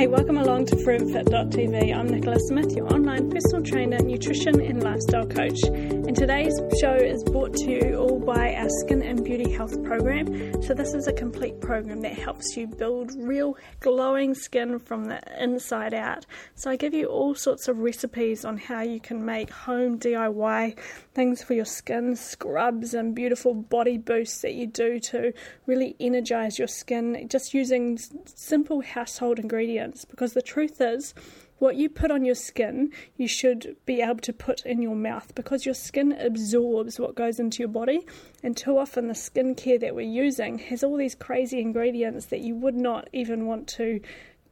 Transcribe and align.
Hey, 0.00 0.06
welcome 0.06 0.38
along 0.38 0.64
to 0.64 0.76
ForeverFit.tv. 0.76 1.94
I'm 1.94 2.08
Nicola 2.08 2.38
Smith, 2.38 2.72
your 2.74 2.90
online 2.90 3.28
personal 3.28 3.62
trainer, 3.62 3.98
nutrition 3.98 4.58
and 4.58 4.82
lifestyle 4.82 5.26
coach. 5.26 5.62
And 5.64 6.16
today's 6.16 6.58
show 6.80 6.94
is 6.94 7.22
brought 7.22 7.52
to 7.56 7.70
you 7.70 7.96
all 7.96 8.18
by 8.24 8.54
our 8.54 8.68
Skin 8.80 9.02
and 9.02 9.24
Beauty 9.24 9.50
Health 9.50 9.82
program. 9.82 10.62
So, 10.62 10.74
this 10.74 10.92
is 10.94 11.06
a 11.06 11.12
complete 11.12 11.60
program 11.60 12.00
that 12.02 12.12
helps 12.12 12.56
you 12.56 12.66
build 12.66 13.12
real 13.16 13.56
glowing 13.80 14.34
skin 14.34 14.78
from 14.78 15.06
the 15.06 15.20
inside 15.42 15.94
out. 15.94 16.26
So, 16.54 16.70
I 16.70 16.76
give 16.76 16.92
you 16.92 17.06
all 17.06 17.34
sorts 17.34 17.68
of 17.68 17.78
recipes 17.78 18.44
on 18.44 18.58
how 18.58 18.82
you 18.82 19.00
can 19.00 19.24
make 19.24 19.50
home 19.50 19.98
DIY 19.98 20.78
things 21.14 21.42
for 21.42 21.54
your 21.54 21.64
skin, 21.64 22.14
scrubs, 22.14 22.94
and 22.94 23.14
beautiful 23.14 23.54
body 23.54 23.96
boosts 23.96 24.42
that 24.42 24.54
you 24.54 24.66
do 24.66 25.00
to 25.00 25.32
really 25.66 25.96
energize 25.98 26.58
your 26.58 26.68
skin 26.68 27.26
just 27.28 27.54
using 27.54 27.98
simple 28.26 28.82
household 28.82 29.38
ingredients 29.38 30.04
because 30.04 30.34
the 30.34 30.42
truth 30.42 30.80
is, 30.80 31.14
what 31.60 31.76
you 31.76 31.88
put 31.90 32.10
on 32.10 32.24
your 32.24 32.34
skin, 32.34 32.90
you 33.16 33.28
should 33.28 33.76
be 33.84 34.00
able 34.00 34.16
to 34.16 34.32
put 34.32 34.64
in 34.64 34.80
your 34.80 34.96
mouth 34.96 35.34
because 35.34 35.66
your 35.66 35.74
skin 35.74 36.12
absorbs 36.12 36.98
what 36.98 37.14
goes 37.14 37.38
into 37.38 37.60
your 37.60 37.68
body. 37.68 38.06
And 38.42 38.56
too 38.56 38.78
often, 38.78 39.08
the 39.08 39.14
skincare 39.14 39.78
that 39.80 39.94
we're 39.94 40.00
using 40.00 40.58
has 40.58 40.82
all 40.82 40.96
these 40.96 41.14
crazy 41.14 41.60
ingredients 41.60 42.26
that 42.26 42.40
you 42.40 42.56
would 42.56 42.74
not 42.74 43.08
even 43.12 43.44
want 43.46 43.68
to 43.68 44.00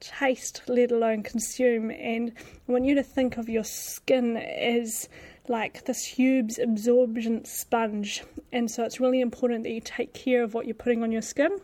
taste, 0.01 0.63
let 0.69 0.93
alone 0.93 1.23
consume. 1.23 1.91
And 1.91 2.33
I 2.69 2.73
want 2.73 2.85
you 2.85 2.95
to 2.97 3.03
think 3.03 3.39
of 3.39 3.49
your 3.49 3.65
skin 3.65 4.37
as 4.37 5.09
like 5.49 5.87
this 5.87 6.05
huge 6.05 6.59
absorption 6.59 7.47
sponge. 7.47 8.23
And 8.53 8.71
so, 8.71 8.85
it's 8.85 9.01
really 9.01 9.23
important 9.23 9.65
that 9.65 9.73
you 9.73 9.81
take 9.81 10.13
care 10.13 10.43
of 10.43 10.53
what 10.53 10.67
you're 10.67 10.75
putting 10.75 11.03
on 11.03 11.11
your 11.11 11.23
skin. 11.23 11.59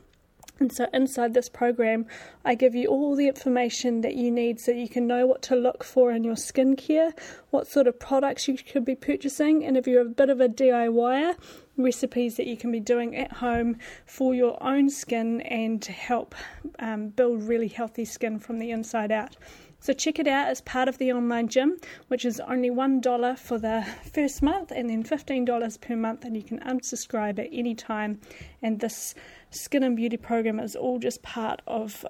And 0.60 0.72
so, 0.72 0.86
inside 0.92 1.34
this 1.34 1.48
program, 1.48 2.06
I 2.44 2.54
give 2.54 2.74
you 2.74 2.86
all 2.86 3.16
the 3.16 3.26
information 3.26 4.02
that 4.02 4.14
you 4.14 4.30
need 4.30 4.60
so 4.60 4.70
you 4.70 4.88
can 4.88 5.06
know 5.06 5.26
what 5.26 5.42
to 5.42 5.56
look 5.56 5.82
for 5.82 6.12
in 6.12 6.22
your 6.22 6.36
skincare, 6.36 7.12
what 7.50 7.66
sort 7.66 7.88
of 7.88 7.98
products 7.98 8.46
you 8.46 8.56
could 8.56 8.84
be 8.84 8.94
purchasing, 8.94 9.64
and 9.64 9.76
if 9.76 9.88
you're 9.88 10.02
a 10.02 10.08
bit 10.08 10.30
of 10.30 10.40
a 10.40 10.48
DIYer, 10.48 11.36
recipes 11.76 12.36
that 12.36 12.46
you 12.46 12.56
can 12.56 12.70
be 12.70 12.78
doing 12.78 13.16
at 13.16 13.32
home 13.32 13.76
for 14.06 14.34
your 14.34 14.62
own 14.62 14.88
skin 14.88 15.40
and 15.40 15.82
to 15.82 15.92
help 15.92 16.34
um, 16.78 17.08
build 17.08 17.42
really 17.42 17.68
healthy 17.68 18.04
skin 18.04 18.38
from 18.38 18.58
the 18.60 18.70
inside 18.70 19.10
out. 19.10 19.36
So 19.84 19.92
check 19.92 20.18
it 20.18 20.26
out 20.26 20.48
as 20.48 20.62
part 20.62 20.88
of 20.88 20.96
the 20.96 21.12
online 21.12 21.46
gym, 21.46 21.76
which 22.08 22.24
is 22.24 22.40
only 22.40 22.70
$1 22.70 23.38
for 23.38 23.58
the 23.58 23.84
first 24.14 24.40
month 24.40 24.72
and 24.74 24.88
then 24.88 25.04
$15 25.04 25.80
per 25.82 25.94
month, 25.94 26.24
and 26.24 26.34
you 26.34 26.42
can 26.42 26.58
unsubscribe 26.60 27.38
at 27.38 27.50
any 27.52 27.74
time. 27.74 28.18
And 28.62 28.80
this 28.80 29.14
skin 29.50 29.82
and 29.82 29.94
beauty 29.94 30.16
program 30.16 30.58
is 30.58 30.74
all 30.74 30.98
just 30.98 31.22
part 31.22 31.60
of 31.66 32.06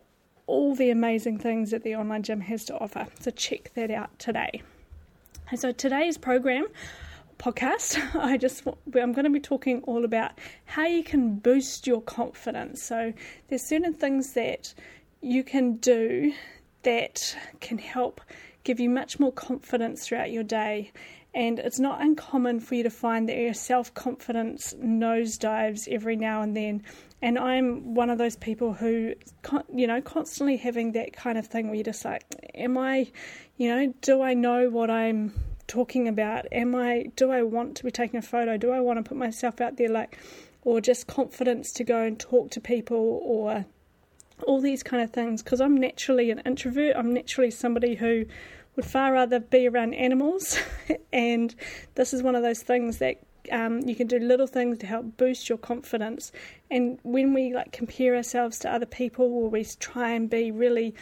all 0.47 0.77
the 0.77 0.91
amazing 0.91 1.39
things 1.39 1.73
that 1.73 1.83
the 1.83 1.97
online 1.97 2.23
gym 2.23 2.43
has 2.43 2.65
to 2.67 2.79
offer. 2.79 3.09
So 3.19 3.33
check 3.33 3.73
that 3.75 3.91
out 3.91 4.17
today. 4.21 4.63
And 5.51 5.59
so 5.59 5.73
today's 5.73 6.17
program 6.17 6.69
podcast, 7.41 7.99
I 8.15 8.37
just 8.37 8.65
I'm 8.69 9.13
going 9.13 9.25
to 9.25 9.31
be 9.31 9.41
talking 9.41 9.83
all 9.83 10.05
about 10.05 10.39
how 10.65 10.87
you 10.87 11.03
can 11.03 11.41
boost 11.41 11.89
your 11.89 12.03
confidence. 12.03 12.85
So 12.85 13.13
there's 13.49 13.65
certain 13.65 13.95
things 13.95 14.35
that 14.35 14.75
you 15.21 15.43
can 15.43 15.79
do 15.79 16.33
that 16.85 17.37
can 17.61 17.79
help 17.79 18.21
give 18.63 18.81
you 18.81 18.89
much 18.89 19.21
more 19.21 19.33
confidence 19.33 20.07
throughout 20.07 20.31
your 20.31 20.43
day. 20.43 20.93
And 21.35 21.59
it's 21.59 21.81
not 21.81 22.01
uncommon 22.01 22.61
for 22.61 22.77
you 22.77 22.85
to 22.85 22.91
find 22.91 23.29
that 23.29 23.37
your 23.37 23.55
self 23.55 23.93
confidence 23.93 24.73
nosedives 24.75 25.89
every 25.91 26.17
now 26.17 26.43
and 26.43 26.57
then. 26.57 26.83
And 27.21 27.39
I'm 27.39 27.95
one 27.95 28.09
of 28.11 28.19
those 28.19 28.37
people 28.37 28.75
who, 28.75 29.15
you 29.75 29.87
know, 29.87 30.01
constantly 30.01 30.57
having 30.57 30.93
that 30.93 31.13
kind 31.13 31.37
of 31.37 31.47
thing 31.47 31.67
where 31.67 31.75
you're 31.75 31.85
just 31.85 32.05
like, 32.05 32.25
am 32.55 32.79
I, 32.79 33.11
you 33.57 33.69
know, 33.69 33.93
do 34.01 34.23
I 34.23 34.35
know 34.35 34.71
what 34.71 34.91
I'm 34.91 35.33
talking 35.67 36.07
about? 36.07 36.47
Am 36.53 36.75
I, 36.75 37.11
do 37.17 37.33
I 37.33 37.43
want 37.43 37.77
to 37.79 37.85
be 37.85 37.91
taking 37.91 38.19
a 38.19 38.23
photo? 38.23 38.57
Do 38.57 38.71
I 38.71 38.81
want 38.81 38.99
to 38.99 39.09
put 39.09 39.17
myself 39.17 39.61
out 39.61 39.77
there? 39.77 39.89
Like, 39.89 40.19
or 40.63 40.81
just 40.81 41.07
confidence 41.07 41.73
to 41.73 41.85
go 41.85 42.03
and 42.03 42.19
talk 42.19 42.51
to 42.53 42.61
people 42.61 43.21
or 43.23 43.67
all 44.43 44.61
these 44.61 44.83
kind 44.83 45.03
of 45.03 45.11
things 45.11 45.43
because 45.43 45.61
I'm 45.61 45.77
naturally 45.77 46.31
an 46.31 46.41
introvert. 46.41 46.97
I'm 46.97 47.13
naturally 47.13 47.51
somebody 47.51 47.95
who 47.95 48.27
would 48.77 48.85
far 48.85 49.13
rather 49.13 49.39
be 49.39 49.69
around 49.69 49.95
animals, 49.95 50.59
and 51.13 51.55
this 51.95 52.13
is 52.13 52.23
one 52.23 52.35
of 52.35 52.43
those 52.43 52.63
things 52.63 52.99
that 52.99 53.21
um, 53.53 53.81
you 53.81 53.95
can 53.95 54.07
do 54.07 54.19
little 54.19 54.47
things 54.47 54.79
to 54.79 54.87
help 54.87 55.17
boost 55.17 55.49
your 55.49 55.59
confidence. 55.59 56.33
And 56.71 56.99
when 57.03 57.35
we 57.35 57.55
like 57.55 57.73
compare 57.73 58.17
ourselves 58.17 58.59
to 58.61 58.73
other 58.73 58.87
people, 58.87 59.27
or 59.27 59.49
we 59.49 59.65
try 59.65 60.11
and 60.11 60.29
be 60.29 60.51
really 60.51 60.95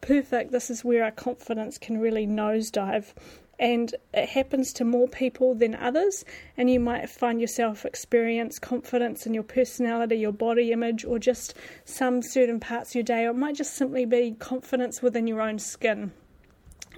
perfect, 0.00 0.50
this 0.50 0.70
is 0.70 0.84
where 0.84 1.04
our 1.04 1.10
confidence 1.10 1.78
can 1.78 1.98
really 2.00 2.26
nosedive 2.26 3.12
and 3.60 3.94
it 4.14 4.30
happens 4.30 4.72
to 4.72 4.84
more 4.84 5.06
people 5.06 5.54
than 5.54 5.74
others 5.74 6.24
and 6.56 6.70
you 6.70 6.80
might 6.80 7.10
find 7.10 7.40
yourself 7.40 7.84
experience 7.84 8.58
confidence 8.58 9.26
in 9.26 9.34
your 9.34 9.42
personality 9.42 10.16
your 10.16 10.32
body 10.32 10.72
image 10.72 11.04
or 11.04 11.18
just 11.18 11.54
some 11.84 12.22
certain 12.22 12.58
parts 12.58 12.90
of 12.90 12.94
your 12.96 13.04
day. 13.04 13.26
Or 13.26 13.30
it 13.30 13.36
might 13.36 13.54
just 13.54 13.74
simply 13.74 14.06
be 14.06 14.32
confidence 14.38 15.02
within 15.02 15.26
your 15.26 15.40
own 15.40 15.58
skin. 15.58 16.12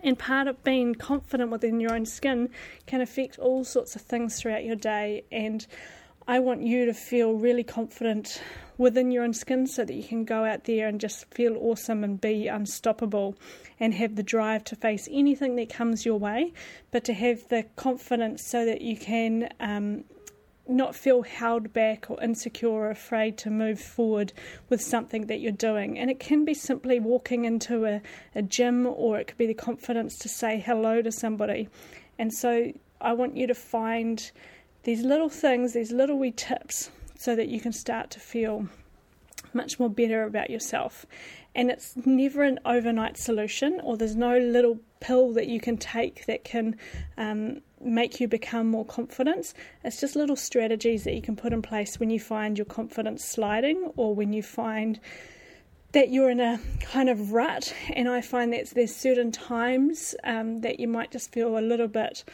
And 0.04 0.18
part 0.18 0.48
of 0.48 0.62
being 0.64 0.94
confident 0.94 1.50
within 1.50 1.80
your 1.80 1.94
own 1.94 2.06
skin 2.06 2.50
can 2.86 3.00
affect 3.00 3.38
all 3.38 3.64
sorts 3.64 3.94
of 3.94 4.02
things 4.02 4.40
throughout 4.40 4.64
your 4.64 4.76
day 4.76 5.24
and 5.30 5.66
I 6.26 6.38
want 6.38 6.62
you 6.62 6.86
to 6.86 6.94
feel 6.94 7.32
really 7.34 7.64
confident 7.64 8.40
within 8.78 9.10
your 9.10 9.24
own 9.24 9.34
skin 9.34 9.66
so 9.66 9.84
that 9.84 9.94
you 9.94 10.04
can 10.04 10.24
go 10.24 10.44
out 10.44 10.64
there 10.64 10.86
and 10.86 11.00
just 11.00 11.26
feel 11.34 11.56
awesome 11.56 12.04
and 12.04 12.20
be 12.20 12.46
unstoppable 12.46 13.36
and 13.80 13.92
have 13.94 14.14
the 14.14 14.22
drive 14.22 14.64
to 14.64 14.76
face 14.76 15.08
anything 15.10 15.56
that 15.56 15.68
comes 15.68 16.06
your 16.06 16.18
way, 16.18 16.52
but 16.90 17.04
to 17.04 17.12
have 17.12 17.48
the 17.48 17.64
confidence 17.76 18.44
so 18.44 18.64
that 18.64 18.80
you 18.80 18.96
can 18.96 19.52
um, 19.58 20.04
not 20.68 20.94
feel 20.94 21.22
held 21.22 21.72
back 21.72 22.08
or 22.08 22.22
insecure 22.22 22.68
or 22.68 22.90
afraid 22.90 23.36
to 23.38 23.50
move 23.50 23.80
forward 23.80 24.32
with 24.68 24.80
something 24.80 25.26
that 25.26 25.40
you're 25.40 25.52
doing. 25.52 25.98
And 25.98 26.10
it 26.10 26.20
can 26.20 26.44
be 26.44 26.54
simply 26.54 27.00
walking 27.00 27.44
into 27.44 27.84
a, 27.84 28.00
a 28.34 28.42
gym 28.42 28.86
or 28.86 29.18
it 29.18 29.26
could 29.26 29.38
be 29.38 29.46
the 29.46 29.54
confidence 29.54 30.18
to 30.18 30.28
say 30.28 30.60
hello 30.64 31.02
to 31.02 31.10
somebody. 31.10 31.68
And 32.18 32.32
so 32.32 32.72
I 33.00 33.12
want 33.12 33.36
you 33.36 33.48
to 33.48 33.54
find 33.54 34.30
these 34.84 35.02
little 35.02 35.28
things, 35.28 35.72
these 35.72 35.92
little 35.92 36.18
wee 36.18 36.32
tips, 36.32 36.90
so 37.16 37.36
that 37.36 37.48
you 37.48 37.60
can 37.60 37.72
start 37.72 38.10
to 38.10 38.20
feel 38.20 38.66
much 39.54 39.78
more 39.78 39.90
better 39.90 40.24
about 40.24 40.50
yourself. 40.50 41.06
And 41.54 41.70
it's 41.70 41.94
never 42.06 42.42
an 42.42 42.58
overnight 42.64 43.16
solution, 43.18 43.80
or 43.82 43.96
there's 43.96 44.16
no 44.16 44.38
little 44.38 44.80
pill 45.00 45.32
that 45.34 45.48
you 45.48 45.60
can 45.60 45.76
take 45.76 46.26
that 46.26 46.44
can 46.44 46.76
um, 47.18 47.60
make 47.80 48.20
you 48.20 48.28
become 48.28 48.68
more 48.68 48.86
confident. 48.86 49.52
It's 49.84 50.00
just 50.00 50.16
little 50.16 50.36
strategies 50.36 51.04
that 51.04 51.14
you 51.14 51.22
can 51.22 51.36
put 51.36 51.52
in 51.52 51.60
place 51.60 52.00
when 52.00 52.10
you 52.10 52.20
find 52.20 52.56
your 52.56 52.64
confidence 52.64 53.24
sliding, 53.24 53.92
or 53.96 54.14
when 54.14 54.32
you 54.32 54.42
find 54.42 54.98
that 55.92 56.10
you're 56.10 56.30
in 56.30 56.40
a 56.40 56.58
kind 56.80 57.10
of 57.10 57.32
rut. 57.32 57.74
And 57.94 58.08
I 58.08 58.22
find 58.22 58.52
that 58.54 58.70
there's 58.70 58.96
certain 58.96 59.30
times 59.30 60.14
um, 60.24 60.62
that 60.62 60.80
you 60.80 60.88
might 60.88 61.10
just 61.10 61.32
feel 61.32 61.58
a 61.58 61.60
little 61.60 61.88
bit 61.88 62.24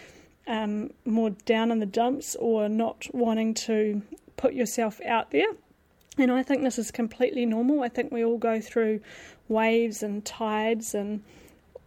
um, 0.49 0.91
more 1.05 1.31
down 1.31 1.71
in 1.71 1.79
the 1.79 1.87
dumps 1.87 2.35
or 2.41 2.69
not 2.69 3.07
wanting 3.13 3.55
to 3.55 4.03
put 4.37 4.55
yourself 4.55 5.01
out 5.05 5.31
there. 5.31 5.49
And 6.17 6.33
I 6.33 6.43
think 6.43 6.63
this 6.63 6.79
is 6.79 6.91
completely 6.91 7.47
normal. 7.47 7.83
I 7.83 7.89
think 7.89 8.11
we 8.11 8.25
all 8.25 8.39
go 8.39 8.61
through 8.61 9.01
waves 9.49 10.03
and 10.03 10.25
tides 10.25 10.95
and 10.95 11.23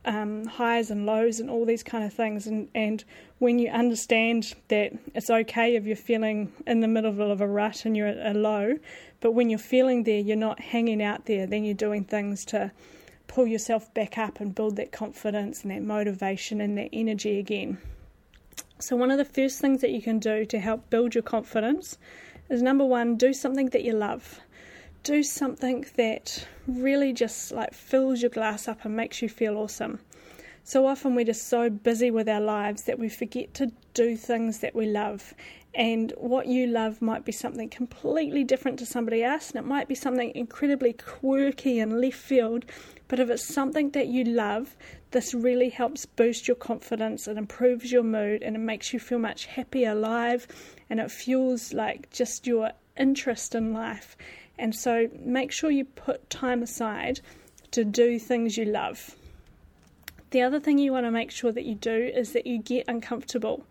um, 0.06 0.46
highs 0.46 0.90
and 0.90 1.06
lows 1.06 1.40
and 1.40 1.50
all 1.50 1.66
these 1.66 1.84
kind 1.84 2.04
of 2.04 2.14
things. 2.14 2.48
And, 2.48 2.70
and 2.74 3.04
when 3.40 3.60
you 3.60 3.70
understand 3.70 4.54
that 4.70 4.94
it's 5.16 5.30
okay 5.30 5.76
if 5.76 5.86
you're 5.86 5.96
feeling 5.96 6.54
in 6.66 6.80
the 6.80 6.88
middle 6.88 7.32
of 7.32 7.42
a 7.42 7.48
rut 7.48 7.84
and 7.84 7.98
you're 7.98 8.08
at 8.08 8.36
a 8.36 8.38
low, 8.38 8.78
but 9.20 9.32
when 9.32 9.50
you're 9.50 9.60
feeling 9.60 10.04
there, 10.04 10.20
you're 10.20 10.38
not 10.38 10.60
hanging 10.60 11.04
out 11.04 11.26
there, 11.26 11.46
then 11.46 11.66
you're 11.66 11.74
doing 11.74 12.06
things 12.06 12.46
to 12.46 12.72
pull 13.28 13.48
yourself 13.48 13.94
back 13.94 14.18
up 14.18 14.40
and 14.40 14.56
build 14.56 14.76
that 14.76 14.92
confidence 14.92 15.64
and 15.64 15.72
that 15.72 15.82
motivation 15.82 16.62
and 16.62 16.78
that 16.78 16.90
energy 16.94 17.40
again. 17.40 17.80
So, 18.82 18.96
one 18.96 19.12
of 19.12 19.20
the 19.20 19.26
first 19.26 19.62
things 19.62 19.82
that 19.82 19.92
you 19.92 20.02
can 20.02 20.18
do 20.18 20.44
to 20.46 20.60
help 20.60 20.90
build 20.90 21.14
your 21.14 21.22
confidence 21.22 22.00
is 22.50 22.64
number 22.64 22.84
one, 22.84 23.16
do 23.16 23.32
something 23.32 23.70
that 23.70 23.84
you 23.84 23.94
love. 23.94 24.40
Do 25.04 25.22
something 25.22 25.86
that 25.98 26.48
really 26.68 27.14
just 27.14 27.52
like 27.52 27.76
fills 27.76 28.22
your 28.22 28.32
glass 28.32 28.68
up 28.68 28.84
and 28.84 28.96
makes 28.96 29.22
you 29.22 29.30
feel 29.30 29.56
awesome. 29.58 30.00
So 30.64 30.88
often 30.88 31.14
we're 31.14 31.26
just 31.26 31.48
so 31.48 31.70
busy 31.70 32.10
with 32.10 32.28
our 32.28 32.42
lives 32.42 32.84
that 32.84 32.98
we 32.98 33.08
forget 33.08 33.54
to 33.56 33.72
do 33.94 34.18
things 34.18 34.60
that 34.60 34.74
we 34.74 34.88
love. 34.88 35.36
And 35.74 36.12
what 36.18 36.48
you 36.48 36.68
love 36.68 37.02
might 37.02 37.24
be 37.24 37.32
something 37.32 37.70
completely 37.70 38.44
different 38.44 38.78
to 38.80 38.86
somebody 38.86 39.24
else, 39.24 39.52
and 39.52 39.60
it 39.60 39.68
might 39.68 39.88
be 39.88 39.96
something 39.96 40.34
incredibly 40.36 40.92
quirky 40.94 41.80
and 41.80 42.02
left 42.02 42.18
field. 42.18 42.66
But 43.08 43.20
if 43.20 43.30
it's 43.30 43.44
something 43.44 43.92
that 43.92 44.08
you 44.08 44.26
love, 44.26 44.76
this 45.12 45.34
really 45.34 45.70
helps 45.70 46.06
boost 46.06 46.48
your 46.48 46.56
confidence, 46.56 47.28
it 47.28 47.38
improves 47.38 47.92
your 47.92 48.04
mood, 48.04 48.44
and 48.44 48.56
it 48.56 48.60
makes 48.60 48.92
you 48.92 49.00
feel 49.00 49.20
much 49.20 49.46
happier, 49.46 49.92
alive, 49.92 50.46
and 50.90 51.00
it 51.00 51.10
fuels 51.10 51.72
like 51.72 52.10
just 52.12 52.46
your 52.46 52.72
interest 52.98 53.56
in 53.56 53.74
life. 53.74 54.18
And 54.58 54.76
so 54.76 55.10
make 55.20 55.54
sure 55.54 55.72
you 55.72 55.86
put 55.86 56.30
time 56.30 56.62
aside 56.62 57.22
to 57.72 57.86
do 57.86 58.20
things 58.20 58.58
you 58.58 58.66
love. 58.66 59.16
The 60.32 60.42
other 60.42 60.60
thing 60.60 60.78
you 60.78 60.92
want 60.92 61.06
to 61.06 61.12
make 61.12 61.32
sure 61.32 61.52
that 61.52 61.66
you 61.66 61.76
do 61.76 62.12
is 62.14 62.34
that 62.34 62.46
you 62.46 62.60
get 62.60 62.86
uncomfortable. 62.88 63.66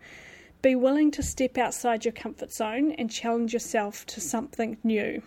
Be 0.61 0.75
willing 0.75 1.09
to 1.11 1.23
step 1.23 1.57
outside 1.57 2.05
your 2.05 2.11
comfort 2.11 2.53
zone 2.53 2.91
and 2.91 3.09
challenge 3.09 3.51
yourself 3.51 4.05
to 4.05 4.21
something 4.21 4.77
new. 4.83 5.23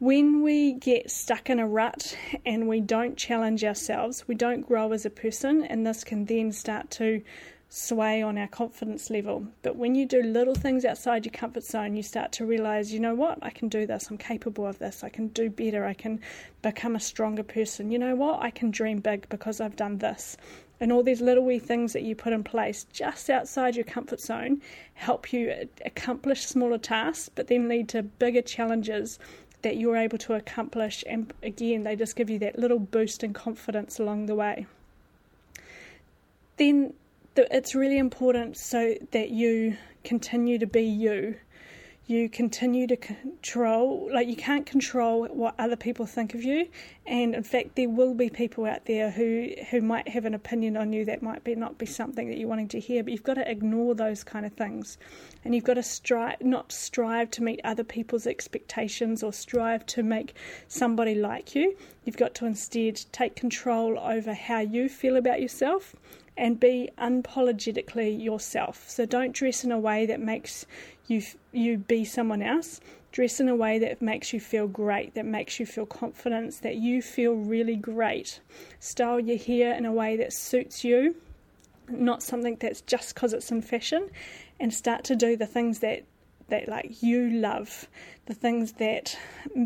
When 0.00 0.42
we 0.42 0.74
get 0.74 1.10
stuck 1.10 1.48
in 1.48 1.58
a 1.58 1.66
rut 1.66 2.14
and 2.44 2.68
we 2.68 2.80
don't 2.80 3.16
challenge 3.16 3.64
ourselves, 3.64 4.28
we 4.28 4.34
don't 4.34 4.66
grow 4.66 4.92
as 4.92 5.06
a 5.06 5.10
person, 5.10 5.64
and 5.64 5.86
this 5.86 6.04
can 6.04 6.26
then 6.26 6.52
start 6.52 6.90
to 6.92 7.22
sway 7.70 8.22
on 8.22 8.36
our 8.36 8.46
confidence 8.48 9.10
level. 9.10 9.46
But 9.62 9.76
when 9.76 9.94
you 9.94 10.04
do 10.04 10.22
little 10.22 10.54
things 10.54 10.84
outside 10.84 11.24
your 11.24 11.32
comfort 11.32 11.64
zone, 11.64 11.96
you 11.96 12.02
start 12.02 12.32
to 12.32 12.46
realize, 12.46 12.92
you 12.92 13.00
know 13.00 13.14
what, 13.14 13.38
I 13.42 13.50
can 13.50 13.68
do 13.68 13.86
this, 13.86 14.08
I'm 14.10 14.18
capable 14.18 14.66
of 14.66 14.78
this, 14.78 15.02
I 15.02 15.08
can 15.08 15.28
do 15.28 15.50
better, 15.50 15.84
I 15.84 15.94
can 15.94 16.20
become 16.62 16.96
a 16.96 17.00
stronger 17.00 17.42
person. 17.42 17.90
You 17.90 17.98
know 17.98 18.14
what, 18.14 18.40
I 18.42 18.50
can 18.50 18.70
dream 18.70 19.00
big 19.00 19.28
because 19.30 19.60
I've 19.60 19.76
done 19.76 19.98
this. 19.98 20.36
And 20.80 20.92
all 20.92 21.02
these 21.02 21.20
little 21.20 21.44
wee 21.44 21.58
things 21.58 21.92
that 21.92 22.02
you 22.02 22.14
put 22.14 22.32
in 22.32 22.44
place 22.44 22.84
just 22.92 23.28
outside 23.28 23.74
your 23.74 23.84
comfort 23.84 24.20
zone 24.20 24.62
help 24.94 25.32
you 25.32 25.68
accomplish 25.84 26.46
smaller 26.46 26.78
tasks, 26.78 27.28
but 27.34 27.48
then 27.48 27.68
lead 27.68 27.88
to 27.90 28.02
bigger 28.02 28.42
challenges 28.42 29.18
that 29.62 29.76
you're 29.76 29.96
able 29.96 30.18
to 30.18 30.34
accomplish. 30.34 31.02
And 31.08 31.32
again, 31.42 31.82
they 31.82 31.96
just 31.96 32.14
give 32.14 32.30
you 32.30 32.38
that 32.38 32.58
little 32.58 32.78
boost 32.78 33.24
in 33.24 33.32
confidence 33.32 33.98
along 33.98 34.26
the 34.26 34.36
way. 34.36 34.66
Then 36.58 36.94
it's 37.36 37.74
really 37.74 37.98
important 37.98 38.56
so 38.56 38.94
that 39.10 39.30
you 39.30 39.76
continue 40.04 40.58
to 40.58 40.66
be 40.66 40.82
you. 40.82 41.36
You 42.08 42.30
continue 42.30 42.86
to 42.86 42.96
control, 42.96 44.08
like 44.10 44.28
you 44.28 44.34
can't 44.34 44.64
control 44.64 45.26
what 45.26 45.54
other 45.58 45.76
people 45.76 46.06
think 46.06 46.32
of 46.32 46.42
you, 46.42 46.66
and 47.06 47.34
in 47.34 47.42
fact, 47.42 47.76
there 47.76 47.90
will 47.90 48.14
be 48.14 48.30
people 48.30 48.64
out 48.64 48.86
there 48.86 49.10
who 49.10 49.50
who 49.70 49.82
might 49.82 50.08
have 50.08 50.24
an 50.24 50.32
opinion 50.32 50.78
on 50.78 50.90
you 50.94 51.04
that 51.04 51.22
might 51.22 51.44
be 51.44 51.54
not 51.54 51.76
be 51.76 51.84
something 51.84 52.30
that 52.30 52.38
you're 52.38 52.48
wanting 52.48 52.68
to 52.68 52.80
hear. 52.80 53.04
But 53.04 53.12
you've 53.12 53.24
got 53.24 53.34
to 53.34 53.50
ignore 53.50 53.94
those 53.94 54.24
kind 54.24 54.46
of 54.46 54.54
things, 54.54 54.96
and 55.44 55.54
you've 55.54 55.64
got 55.64 55.74
to 55.74 55.82
strive 55.82 56.40
not 56.40 56.72
strive 56.72 57.30
to 57.32 57.42
meet 57.42 57.60
other 57.62 57.84
people's 57.84 58.26
expectations 58.26 59.22
or 59.22 59.30
strive 59.30 59.84
to 59.84 60.02
make 60.02 60.34
somebody 60.66 61.14
like 61.14 61.54
you. 61.54 61.76
You've 62.06 62.16
got 62.16 62.34
to 62.36 62.46
instead 62.46 63.04
take 63.12 63.36
control 63.36 63.98
over 63.98 64.32
how 64.32 64.60
you 64.60 64.88
feel 64.88 65.16
about 65.16 65.42
yourself 65.42 65.94
and 66.38 66.58
be 66.58 66.88
unapologetically 66.96 68.22
yourself. 68.22 68.88
So 68.88 69.04
don't 69.04 69.32
dress 69.32 69.64
in 69.64 69.72
a 69.72 69.78
way 69.78 70.06
that 70.06 70.20
makes 70.20 70.64
you 71.08 71.22
you 71.52 71.78
be 71.78 72.04
someone 72.04 72.40
else. 72.40 72.80
Dress 73.10 73.40
in 73.40 73.48
a 73.48 73.56
way 73.56 73.78
that 73.78 74.00
makes 74.00 74.32
you 74.32 74.38
feel 74.40 74.68
great, 74.68 75.14
that 75.14 75.24
makes 75.24 75.58
you 75.58 75.66
feel 75.66 75.86
confidence, 75.86 76.58
that 76.60 76.76
you 76.76 77.02
feel 77.02 77.32
really 77.34 77.76
great. 77.76 78.40
Style 78.80 79.18
your 79.18 79.38
hair 79.38 79.74
in 79.74 79.84
a 79.84 79.92
way 79.92 80.16
that 80.16 80.32
suits 80.32 80.84
you, 80.84 81.16
not 81.88 82.22
something 82.22 82.56
that's 82.60 82.82
just 82.82 83.14
because 83.14 83.32
it's 83.32 83.50
in 83.50 83.62
fashion, 83.62 84.10
and 84.60 84.72
start 84.72 85.04
to 85.04 85.16
do 85.16 85.36
the 85.36 85.46
things 85.46 85.78
that 85.80 86.04
that 86.48 86.68
like 86.68 87.02
you 87.02 87.30
love, 87.30 87.88
the 88.26 88.34
things 88.34 88.72
that 88.74 89.16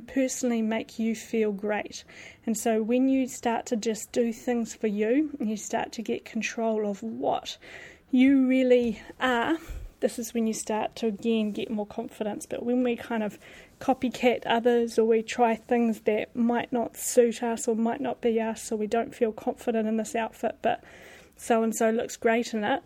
personally 0.07 0.63
make 0.63 0.99
you 0.99 1.15
feel 1.15 1.53
great. 1.53 2.05
And 2.47 2.57
so 2.57 2.83
when 2.83 3.09
you 3.09 3.29
start 3.29 3.67
to 3.67 3.77
just 3.77 4.13
do 4.13 4.33
things 4.33 4.75
for 4.75 4.87
you 4.87 5.31
and 5.41 5.49
you 5.49 5.57
start 5.57 5.93
to 5.93 6.03
get 6.03 6.25
control 6.25 6.89
of 6.89 7.03
what 7.03 7.57
you 8.11 8.47
really 8.47 9.01
are, 9.21 9.59
this 10.01 10.19
is 10.19 10.35
when 10.35 10.47
you 10.47 10.53
start 10.53 10.97
to 10.97 11.07
again 11.07 11.53
get 11.53 11.71
more 11.71 11.87
confidence. 11.87 12.47
But 12.47 12.65
when 12.65 12.83
we 12.83 12.97
kind 12.97 13.23
of 13.23 13.39
copycat 13.83 14.43
others 14.47 14.97
or 14.97 15.05
we 15.05 15.23
try 15.23 15.57
things 15.57 16.03
that 16.03 16.35
might 16.37 16.73
not 16.73 16.97
suit 16.97 17.43
us 17.43 17.67
or 17.67 17.75
might 17.75 18.01
not 18.01 18.21
be 18.21 18.41
us 18.41 18.71
or 18.71 18.77
we 18.77 18.87
don't 18.87 19.13
feel 19.13 19.33
confident 19.33 19.89
in 19.89 19.97
this 19.97 20.15
outfit 20.15 20.57
but 20.63 20.85
so 21.37 21.65
and 21.65 21.75
so 21.75 21.91
looks 21.91 22.17
great 22.17 22.55
in 22.55 22.63
it 22.63 22.81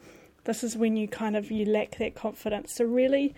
this 0.45 0.65
is 0.65 0.75
when 0.75 0.97
you 0.97 1.07
kind 1.07 1.37
of 1.37 1.51
you 1.51 1.67
lack 1.67 1.99
that 1.99 2.15
confidence 2.15 2.73
so 2.73 2.85
really 2.87 3.35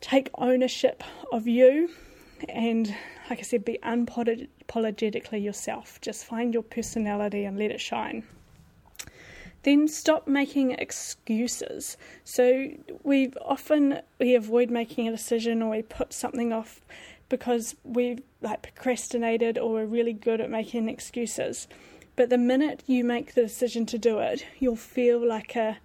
take 0.00 0.30
ownership 0.34 1.02
of 1.32 1.46
you 1.46 1.90
and 2.48 2.94
like 3.28 3.38
I 3.38 3.42
said, 3.42 3.64
be 3.64 3.78
unapologetically 3.84 5.42
yourself. 5.42 6.00
Just 6.00 6.24
find 6.24 6.52
your 6.52 6.64
personality 6.64 7.44
and 7.44 7.56
let 7.56 7.70
it 7.70 7.80
shine. 7.80 8.24
Then 9.62 9.86
stop 9.86 10.26
making 10.26 10.72
excuses. 10.72 11.96
So 12.24 12.70
we 13.04 13.32
often 13.44 14.00
we 14.18 14.34
avoid 14.34 14.70
making 14.70 15.06
a 15.06 15.12
decision 15.12 15.62
or 15.62 15.70
we 15.70 15.82
put 15.82 16.12
something 16.12 16.52
off 16.52 16.80
because 17.28 17.76
we've 17.84 18.22
like 18.40 18.62
procrastinated 18.62 19.58
or 19.58 19.72
we're 19.72 19.86
really 19.86 20.14
good 20.14 20.40
at 20.40 20.50
making 20.50 20.88
excuses. 20.88 21.68
But 22.16 22.30
the 22.30 22.38
minute 22.38 22.82
you 22.86 23.04
make 23.04 23.34
the 23.34 23.42
decision 23.42 23.86
to 23.86 23.98
do 23.98 24.18
it, 24.18 24.44
you'll 24.58 24.76
feel 24.76 25.24
like 25.24 25.54
a 25.54 25.78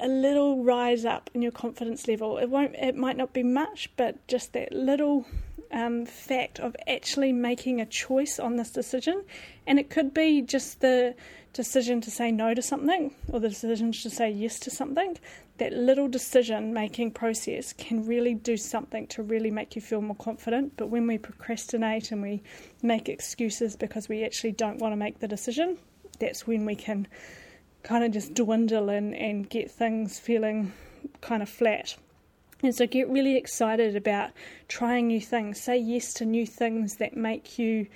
a 0.00 0.08
little 0.08 0.62
rise 0.62 1.04
up 1.04 1.30
in 1.34 1.42
your 1.42 1.52
confidence 1.52 2.08
level. 2.08 2.38
It 2.38 2.48
won't. 2.48 2.74
It 2.74 2.96
might 2.96 3.16
not 3.16 3.32
be 3.32 3.42
much, 3.42 3.90
but 3.96 4.26
just 4.28 4.52
that 4.52 4.72
little 4.72 5.26
um, 5.70 6.06
fact 6.06 6.60
of 6.60 6.74
actually 6.86 7.32
making 7.32 7.80
a 7.80 7.86
choice 7.86 8.38
on 8.38 8.56
this 8.56 8.70
decision, 8.70 9.24
and 9.66 9.78
it 9.78 9.90
could 9.90 10.14
be 10.14 10.42
just 10.42 10.80
the 10.80 11.14
decision 11.52 12.00
to 12.00 12.10
say 12.10 12.30
no 12.30 12.54
to 12.54 12.62
something 12.62 13.12
or 13.32 13.40
the 13.40 13.48
decision 13.48 13.92
to 13.92 14.10
say 14.10 14.30
yes 14.30 14.58
to 14.60 14.70
something. 14.70 15.18
That 15.58 15.72
little 15.72 16.06
decision 16.06 16.72
making 16.72 17.10
process 17.12 17.72
can 17.72 18.06
really 18.06 18.34
do 18.34 18.56
something 18.56 19.08
to 19.08 19.24
really 19.24 19.50
make 19.50 19.74
you 19.74 19.82
feel 19.82 20.00
more 20.00 20.14
confident. 20.14 20.74
But 20.76 20.88
when 20.88 21.06
we 21.08 21.18
procrastinate 21.18 22.12
and 22.12 22.22
we 22.22 22.42
make 22.80 23.08
excuses 23.08 23.74
because 23.74 24.08
we 24.08 24.24
actually 24.24 24.52
don't 24.52 24.78
want 24.78 24.92
to 24.92 24.96
make 24.96 25.18
the 25.18 25.26
decision, 25.26 25.78
that's 26.20 26.46
when 26.46 26.64
we 26.64 26.76
can 26.76 27.08
kind 27.82 28.04
of 28.04 28.12
just 28.12 28.34
dwindle 28.34 28.88
and, 28.88 29.14
and 29.14 29.48
get 29.48 29.70
things 29.70 30.18
feeling 30.18 30.72
kind 31.20 31.42
of 31.42 31.48
flat. 31.48 31.96
And 32.62 32.74
so 32.74 32.86
get 32.86 33.08
really 33.08 33.36
excited 33.36 33.94
about 33.94 34.30
trying 34.66 35.06
new 35.06 35.20
things. 35.20 35.60
Say 35.60 35.78
yes 35.78 36.12
to 36.14 36.24
new 36.24 36.46
things 36.46 36.96
that 36.96 37.16
make 37.16 37.58
you 37.58 37.86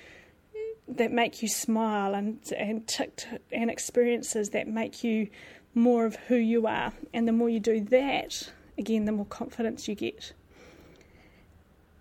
that 0.87 1.11
make 1.11 1.41
you 1.41 1.47
smile 1.47 2.13
and 2.13 2.39
and 2.57 2.85
tick 2.87 3.25
and 3.51 3.69
experiences 3.69 4.49
that 4.49 4.67
make 4.67 5.03
you 5.03 5.29
more 5.75 6.05
of 6.05 6.15
who 6.27 6.35
you 6.35 6.65
are. 6.67 6.93
And 7.13 7.27
the 7.27 7.31
more 7.33 7.49
you 7.49 7.59
do 7.59 7.81
that, 7.85 8.51
again, 8.77 9.05
the 9.05 9.11
more 9.11 9.25
confidence 9.25 9.87
you 9.87 9.95
get. 9.95 10.33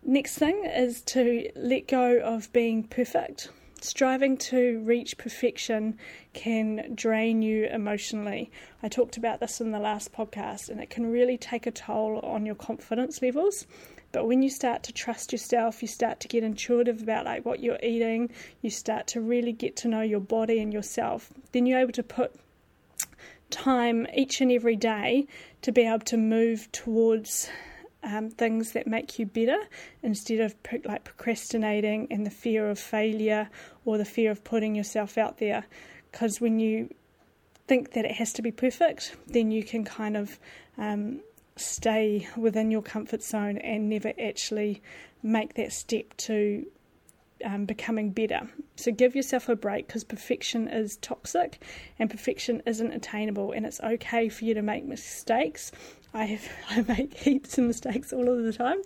Next 0.04 0.36
thing 0.36 0.64
is 0.64 1.00
to 1.02 1.50
let 1.54 1.88
go 1.88 2.20
of 2.20 2.52
being 2.52 2.84
perfect 2.84 3.50
striving 3.82 4.36
to 4.36 4.80
reach 4.80 5.18
perfection 5.18 5.98
can 6.32 6.92
drain 6.94 7.42
you 7.42 7.66
emotionally. 7.66 8.50
I 8.82 8.88
talked 8.88 9.16
about 9.16 9.40
this 9.40 9.60
in 9.60 9.70
the 9.70 9.78
last 9.78 10.12
podcast, 10.12 10.68
and 10.68 10.80
it 10.80 10.90
can 10.90 11.10
really 11.10 11.36
take 11.36 11.66
a 11.66 11.70
toll 11.70 12.20
on 12.20 12.46
your 12.46 12.54
confidence 12.54 13.22
levels. 13.22 13.66
But 14.12 14.26
when 14.26 14.42
you 14.42 14.50
start 14.50 14.82
to 14.84 14.92
trust 14.92 15.32
yourself, 15.32 15.82
you 15.82 15.88
start 15.88 16.20
to 16.20 16.28
get 16.28 16.44
intuitive 16.44 17.02
about 17.02 17.24
like 17.24 17.44
what 17.44 17.60
you're 17.60 17.78
eating, 17.82 18.30
you 18.60 18.70
start 18.70 19.06
to 19.08 19.20
really 19.20 19.52
get 19.52 19.74
to 19.76 19.88
know 19.88 20.02
your 20.02 20.20
body 20.20 20.60
and 20.60 20.72
yourself, 20.72 21.32
then 21.52 21.66
you're 21.66 21.80
able 21.80 21.92
to 21.92 22.02
put 22.02 22.34
time 23.50 24.06
each 24.14 24.40
and 24.40 24.52
every 24.52 24.76
day 24.76 25.26
to 25.62 25.72
be 25.72 25.82
able 25.82 26.00
to 26.00 26.16
move 26.16 26.70
towards 26.72 27.48
um, 28.02 28.30
things 28.30 28.72
that 28.72 28.86
make 28.86 29.18
you 29.18 29.26
better 29.26 29.58
instead 30.02 30.40
of 30.40 30.54
like 30.84 31.04
procrastinating 31.04 32.08
and 32.10 32.26
the 32.26 32.30
fear 32.30 32.68
of 32.68 32.78
failure 32.78 33.48
or 33.84 33.98
the 33.98 34.04
fear 34.04 34.30
of 34.30 34.42
putting 34.44 34.74
yourself 34.74 35.16
out 35.16 35.38
there. 35.38 35.64
Because 36.10 36.40
when 36.40 36.58
you 36.58 36.92
think 37.66 37.92
that 37.92 38.04
it 38.04 38.12
has 38.12 38.32
to 38.34 38.42
be 38.42 38.50
perfect, 38.50 39.16
then 39.26 39.50
you 39.50 39.62
can 39.62 39.84
kind 39.84 40.16
of 40.16 40.38
um, 40.78 41.20
stay 41.56 42.28
within 42.36 42.70
your 42.70 42.82
comfort 42.82 43.22
zone 43.22 43.58
and 43.58 43.88
never 43.88 44.12
actually 44.20 44.82
make 45.22 45.54
that 45.54 45.72
step 45.72 46.16
to 46.16 46.66
um, 47.44 47.64
becoming 47.64 48.10
better. 48.10 48.48
So 48.76 48.90
give 48.92 49.14
yourself 49.14 49.48
a 49.48 49.56
break 49.56 49.86
because 49.86 50.04
perfection 50.04 50.68
is 50.68 50.96
toxic 50.98 51.62
and 51.98 52.10
perfection 52.10 52.62
isn't 52.66 52.92
attainable, 52.92 53.52
and 53.52 53.66
it's 53.66 53.80
okay 53.80 54.28
for 54.28 54.44
you 54.44 54.54
to 54.54 54.62
make 54.62 54.84
mistakes. 54.84 55.72
I 56.14 56.24
have 56.24 56.48
I 56.70 56.82
make 56.82 57.14
heaps 57.14 57.58
of 57.58 57.64
mistakes 57.64 58.12
all 58.12 58.28
of 58.28 58.42
the 58.42 58.52
time, 58.52 58.82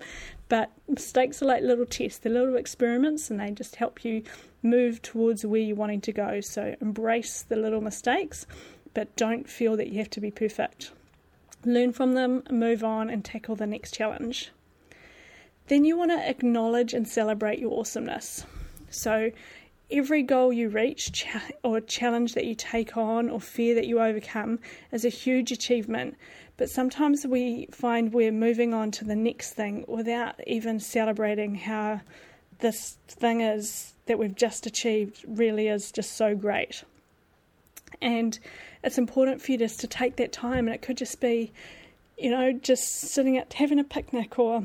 but 0.49 0.71
mistakes 0.89 1.43
are 1.43 1.47
like 1.47 1.63
little 1.63 1.87
tests, 1.87 2.19
they're 2.19 2.33
little 2.33 2.57
experiments, 2.57 3.31
and 3.31 3.41
they 3.41 3.51
just 3.51 3.77
help 3.77 4.05
you 4.05 4.23
move 4.63 5.03
towards 5.03 5.45
where 5.45 5.61
you're 5.61 5.77
wanting 5.77 6.01
to 6.03 6.13
go. 6.13 6.41
So 6.41 6.75
embrace 6.81 7.43
the 7.43 7.57
little 7.57 7.81
mistakes, 7.81 8.47
but 8.95 9.15
don't 9.17 9.49
feel 9.49 9.77
that 9.77 9.89
you 9.89 9.99
have 9.99 10.11
to 10.11 10.21
be 10.21 10.31
perfect. 10.31 10.91
Learn 11.65 11.93
from 11.93 12.15
them, 12.15 12.43
move 12.51 12.85
on, 12.85 13.11
and 13.11 13.25
tackle 13.25 13.57
the 13.57 13.67
next 13.67 13.93
challenge. 13.93 14.51
Then 15.69 15.85
you 15.85 15.97
want 15.97 16.13
to 16.13 16.29
acknowledge 16.29 16.95
and 16.95 17.09
celebrate 17.09 17.59
your 17.59 17.79
awesomeness. 17.79 18.45
So 18.91 19.33
every 19.91 20.23
goal 20.23 20.53
you 20.53 20.69
reach 20.69 21.27
or 21.63 21.81
challenge 21.81 22.35
that 22.35 22.45
you 22.45 22.55
take 22.55 22.97
on 22.97 23.31
or 23.31 23.41
fear 23.41 23.75
that 23.75 23.87
you 23.87 24.01
overcome 24.01 24.59
is 24.93 25.05
a 25.05 25.09
huge 25.09 25.53
achievement 25.53 26.17
but 26.57 26.71
sometimes 26.71 27.27
we 27.27 27.69
find 27.71 28.13
we're 28.13 28.33
moving 28.33 28.73
on 28.73 28.91
to 28.93 29.05
the 29.05 29.17
next 29.17 29.53
thing 29.53 29.85
without 29.87 30.35
even 30.47 30.81
celebrating 30.81 31.55
how 31.55 32.01
this 32.61 32.97
thing 33.09 33.43
is 33.43 33.93
that 34.07 34.19
we've 34.19 34.35
just 34.35 34.67
achieved 34.67 35.23
really 35.29 35.69
is 35.69 35.93
just 35.93 36.17
so 36.17 36.35
great. 36.35 36.83
And 38.01 38.39
it's 38.83 38.97
important 38.97 39.43
for 39.43 39.53
you 39.53 39.59
just 39.59 39.81
to 39.81 39.87
take 39.87 40.17
that 40.17 40.33
time, 40.33 40.67
and 40.67 40.75
it 40.75 40.81
could 40.81 40.97
just 40.97 41.21
be, 41.21 41.53
you 42.17 42.31
know, 42.31 42.53
just 42.53 42.89
sitting 42.89 43.37
at 43.37 43.53
having 43.53 43.79
a 43.79 43.85
picnic 43.85 44.39
or 44.39 44.65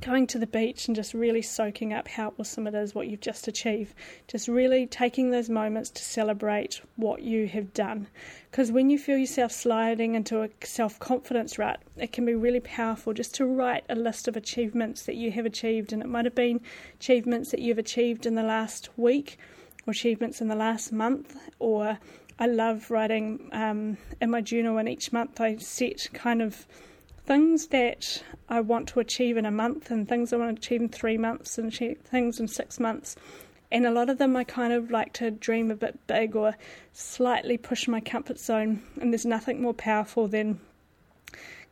going 0.00 0.26
to 0.26 0.38
the 0.38 0.46
beach 0.46 0.86
and 0.86 0.96
just 0.96 1.14
really 1.14 1.42
soaking 1.42 1.92
up 1.92 2.08
how 2.08 2.32
awesome 2.38 2.66
it 2.66 2.74
is 2.74 2.94
what 2.94 3.08
you've 3.08 3.20
just 3.20 3.48
achieved. 3.48 3.94
Just 4.28 4.48
really 4.48 4.86
taking 4.86 5.30
those 5.30 5.48
moments 5.48 5.90
to 5.90 6.02
celebrate 6.02 6.80
what 6.96 7.22
you 7.22 7.46
have 7.48 7.72
done. 7.72 8.08
Because 8.50 8.72
when 8.72 8.90
you 8.90 8.98
feel 8.98 9.18
yourself 9.18 9.52
sliding 9.52 10.14
into 10.14 10.42
a 10.42 10.48
self 10.64 10.98
confidence 10.98 11.58
rut, 11.58 11.80
it 11.96 12.12
can 12.12 12.24
be 12.24 12.34
really 12.34 12.60
powerful 12.60 13.12
just 13.12 13.34
to 13.36 13.46
write 13.46 13.84
a 13.88 13.94
list 13.94 14.28
of 14.28 14.36
achievements 14.36 15.02
that 15.04 15.16
you 15.16 15.30
have 15.32 15.46
achieved. 15.46 15.92
And 15.92 16.02
it 16.02 16.08
might 16.08 16.24
have 16.24 16.34
been 16.34 16.60
achievements 16.94 17.50
that 17.50 17.60
you've 17.60 17.78
achieved 17.78 18.26
in 18.26 18.34
the 18.34 18.42
last 18.42 18.88
week, 18.96 19.38
or 19.86 19.92
achievements 19.92 20.40
in 20.40 20.48
the 20.48 20.56
last 20.56 20.92
month, 20.92 21.36
or 21.58 21.98
I 22.38 22.46
love 22.46 22.90
writing 22.90 23.48
um, 23.52 23.96
in 24.20 24.30
my 24.30 24.40
journal, 24.40 24.78
and 24.78 24.88
each 24.88 25.12
month 25.12 25.40
I 25.40 25.56
set 25.56 26.08
kind 26.12 26.42
of 26.42 26.66
things 27.26 27.66
that 27.68 28.22
I 28.48 28.60
want 28.60 28.88
to 28.88 29.00
achieve 29.00 29.36
in 29.36 29.44
a 29.44 29.50
month 29.50 29.90
and 29.90 30.08
things 30.08 30.32
I 30.32 30.36
want 30.36 30.56
to 30.56 30.60
achieve 30.60 30.80
in 30.80 30.88
three 30.88 31.18
months 31.18 31.58
and 31.58 31.74
things 31.74 32.38
in 32.38 32.46
six 32.46 32.78
months. 32.78 33.16
And 33.72 33.84
a 33.84 33.90
lot 33.90 34.08
of 34.08 34.18
them 34.18 34.36
I 34.36 34.44
kind 34.44 34.72
of 34.72 34.92
like 34.92 35.12
to 35.14 35.32
dream 35.32 35.72
a 35.72 35.76
bit 35.76 36.06
big 36.06 36.36
or 36.36 36.54
slightly 36.92 37.58
push 37.58 37.88
my 37.88 38.00
comfort 38.00 38.38
zone. 38.38 38.82
And 39.00 39.12
there's 39.12 39.26
nothing 39.26 39.60
more 39.60 39.74
powerful 39.74 40.28
than 40.28 40.60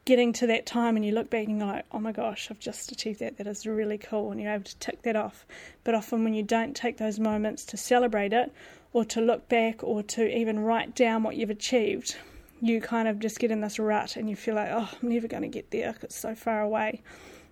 getting 0.05 0.33
to 0.35 0.47
that 0.49 0.67
time 0.67 0.97
and 0.97 1.05
you 1.05 1.13
look 1.13 1.31
back 1.31 1.47
and 1.47 1.59
you're 1.59 1.67
like, 1.67 1.87
oh 1.93 2.01
my 2.01 2.13
gosh, 2.13 2.49
I've 2.51 2.59
just 2.59 2.91
achieved 2.91 3.21
that. 3.21 3.39
That 3.39 3.47
is 3.47 3.65
really 3.65 3.97
cool. 3.97 4.33
And 4.33 4.41
you're 4.41 4.53
able 4.53 4.65
to 4.65 4.77
tick 4.79 5.03
that 5.03 5.15
off. 5.15 5.47
But 5.85 5.95
often 5.95 6.25
when 6.25 6.35
you 6.35 6.43
don't 6.43 6.75
take 6.75 6.97
those 6.97 7.21
moments 7.21 7.65
to 7.67 7.77
celebrate 7.77 8.33
it 8.33 8.53
or 8.93 9.05
to 9.07 9.21
look 9.21 9.49
back 9.49 9.85
or 9.85 10.03
to 10.03 10.37
even 10.37 10.59
write 10.59 10.97
down 10.97 11.23
what 11.23 11.37
you've 11.37 11.49
achieved, 11.49 12.17
you 12.61 12.81
kind 12.81 13.09
of 13.09 13.19
just 13.19 13.39
get 13.39 13.51
in 13.51 13.61
this 13.61 13.79
rut 13.79 14.17
and 14.17 14.29
you 14.29 14.37
feel 14.37 14.55
like, 14.55 14.69
oh, 14.71 14.89
I'm 15.03 15.09
never 15.09 15.29
going 15.29 15.43
to 15.43 15.49
get 15.49 15.71
there. 15.71 15.95
It's 16.03 16.17
so 16.19 16.35
far 16.35 16.61
away. 16.63 17.03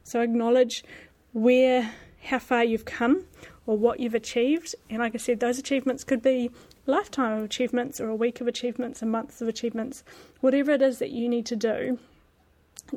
So 0.04 0.20
acknowledge 0.20 0.84
where, 1.32 1.92
how 2.24 2.38
far 2.38 2.64
you've 2.64 2.84
come 2.84 3.24
or 3.66 3.76
what 3.76 4.00
you've 4.00 4.14
achieved. 4.14 4.74
And 4.90 4.98
like 4.98 5.14
I 5.14 5.18
said, 5.18 5.40
those 5.40 5.58
achievements 5.58 6.04
could 6.04 6.22
be 6.22 6.50
lifetime 6.86 7.38
of 7.38 7.44
achievements 7.44 8.00
or 8.00 8.08
a 8.08 8.16
week 8.16 8.40
of 8.40 8.48
achievements, 8.48 9.02
a 9.02 9.06
month 9.06 9.40
of 9.40 9.48
achievements, 9.48 10.02
whatever 10.40 10.72
it 10.72 10.82
is 10.82 10.98
that 10.98 11.10
you 11.10 11.28
need 11.28 11.46
to 11.46 11.56
do. 11.56 11.98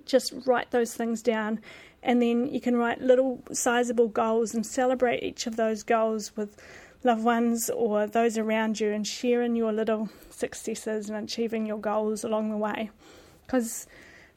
Just 0.05 0.33
write 0.45 0.71
those 0.71 0.93
things 0.93 1.21
down, 1.21 1.59
and 2.03 2.21
then 2.21 2.47
you 2.47 2.59
can 2.59 2.75
write 2.75 3.01
little 3.01 3.41
sizable 3.53 4.09
goals 4.09 4.53
and 4.53 4.65
celebrate 4.65 5.23
each 5.23 5.47
of 5.47 5.55
those 5.55 5.83
goals 5.83 6.35
with 6.35 6.57
loved 7.05 7.23
ones 7.23 7.69
or 7.69 8.07
those 8.07 8.37
around 8.37 8.79
you 8.79 8.91
and 8.91 9.05
sharing 9.05 9.55
your 9.55 9.71
little 9.71 10.09
successes 10.29 11.09
and 11.09 11.23
achieving 11.23 11.65
your 11.65 11.77
goals 11.77 12.23
along 12.23 12.49
the 12.49 12.57
way. 12.57 12.89
Because 13.45 13.87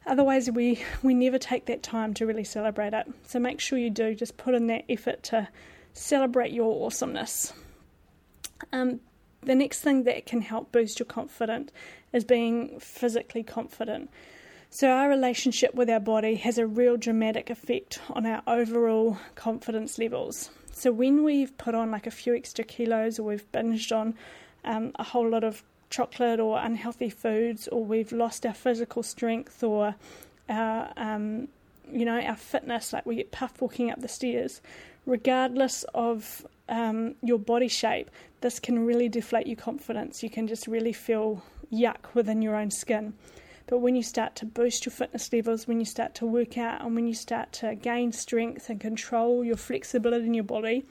otherwise, 0.05 0.49
we, 0.49 0.81
we 1.03 1.13
never 1.13 1.37
take 1.37 1.65
that 1.65 1.83
time 1.83 2.13
to 2.13 2.25
really 2.25 2.43
celebrate 2.43 2.93
it. 2.93 3.07
So 3.25 3.39
make 3.39 3.59
sure 3.59 3.77
you 3.77 3.89
do, 3.89 4.13
just 4.15 4.37
put 4.37 4.53
in 4.53 4.67
that 4.67 4.85
effort 4.87 5.23
to 5.23 5.47
celebrate 5.93 6.51
your 6.51 6.85
awesomeness. 6.85 7.51
Um, 8.71 8.99
the 9.41 9.55
next 9.55 9.81
thing 9.81 10.03
that 10.03 10.25
can 10.25 10.41
help 10.41 10.71
boost 10.71 10.99
your 10.99 11.05
confidence 11.05 11.71
is 12.13 12.23
being 12.23 12.79
physically 12.79 13.43
confident. 13.43 14.09
So, 14.71 14.89
our 14.89 15.09
relationship 15.09 15.73
with 15.73 15.89
our 15.89 15.99
body 15.99 16.35
has 16.35 16.59
a 16.59 16.67
real 16.67 16.95
dramatic 16.95 17.49
effect 17.49 17.99
on 18.09 18.27
our 18.27 18.43
overall 18.45 19.17
confidence 19.33 19.97
levels. 19.97 20.51
So 20.79 20.91
when 20.91 21.23
we've 21.23 21.55
put 21.57 21.75
on 21.75 21.91
like 21.91 22.07
a 22.07 22.11
few 22.11 22.33
extra 22.35 22.63
kilos 22.63 23.19
or 23.19 23.23
we've 23.23 23.51
binged 23.51 23.95
on 23.95 24.15
um, 24.63 24.93
a 24.95 25.03
whole 25.03 25.27
lot 25.27 25.43
of 25.43 25.63
chocolate 25.89 26.39
or 26.39 26.59
unhealthy 26.59 27.09
foods 27.09 27.67
or 27.67 27.83
we've 27.83 28.11
lost 28.11 28.45
our 28.45 28.53
physical 28.53 29.03
strength 29.03 29.63
or 29.63 29.95
our 30.47 30.91
um, 30.95 31.47
you 31.91 32.05
know 32.05 32.21
our 32.21 32.35
fitness 32.35 32.93
like 32.93 33.05
we 33.05 33.15
get 33.15 33.31
puffed 33.31 33.59
walking 33.59 33.91
up 33.91 33.99
the 33.99 34.07
stairs 34.07 34.61
regardless 35.05 35.83
of 35.95 36.45
um, 36.69 37.15
your 37.23 37.39
body 37.39 37.67
shape 37.67 38.09
this 38.41 38.59
can 38.59 38.85
really 38.85 39.09
deflate 39.09 39.47
your 39.47 39.57
confidence. 39.57 40.23
You 40.23 40.29
can 40.29 40.47
just 40.47 40.67
really 40.67 40.93
feel 40.93 41.43
yuck 41.71 42.13
within 42.13 42.41
your 42.41 42.55
own 42.55 42.71
skin 42.71 43.13
but 43.69 43.81
when 43.81 43.95
you 43.95 44.01
start 44.01 44.35
to 44.37 44.47
boost 44.47 44.87
your 44.87 44.91
fitness 44.91 45.31
levels, 45.31 45.67
when 45.67 45.79
you 45.79 45.85
start 45.85 46.15
to 46.15 46.25
work 46.25 46.57
out, 46.57 46.81
and 46.81 46.95
when 46.95 47.05
you 47.05 47.13
start 47.13 47.51
to 47.51 47.75
gain 47.75 48.11
strength 48.11 48.67
and 48.67 48.81
control 48.81 49.45
your 49.45 49.57
flexibility 49.57 50.25
in 50.25 50.33
your 50.33 50.43
body, 50.43 50.83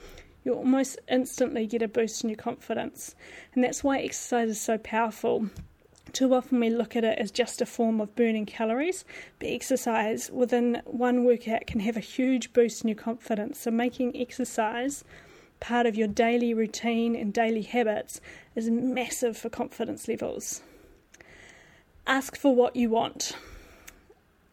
you 0.45 0.55
almost 0.55 0.97
instantly 1.09 1.67
get 1.67 1.83
a 1.83 1.89
boost 1.89 2.23
in 2.23 2.31
your 2.31 2.37
confidence. 2.37 3.17
And 3.53 3.65
that's 3.65 3.83
why 3.83 3.99
exercise 3.99 4.51
is 4.51 4.61
so 4.61 4.79
powerful. 4.79 5.51
Too 6.13 6.33
often 6.33 6.61
we 6.61 6.71
look 6.71 6.95
at 6.95 7.03
it 7.03 7.19
as 7.19 7.33
just 7.33 7.61
a 7.61 7.67
form 7.67 8.01
of 8.01 8.15
burning 8.15 8.47
calories, 8.47 9.05
but 9.41 9.49
exercise 9.49 10.31
within 10.31 10.81
one 10.85 11.25
workout 11.25 11.67
can 11.67 11.81
have 11.81 11.97
a 11.97 12.01
huge 12.01 12.53
boost 12.53 12.83
in 12.83 12.89
your 12.89 12.97
confidence. 12.97 13.59
So, 13.59 13.73
making 13.73 14.17
exercise 14.17 15.03
part 15.59 15.87
of 15.87 15.97
your 15.97 16.07
daily 16.07 16.55
routine 16.55 17.17
and 17.17 17.35
daily 17.35 17.63
habits 17.63 18.21
is 18.55 18.71
massive 18.71 19.37
for 19.37 19.51
confidence 19.51 20.07
levels 20.07 20.63
ask 22.09 22.37
for 22.37 22.55
what 22.55 22.75
you 22.75 22.91
want. 22.91 23.37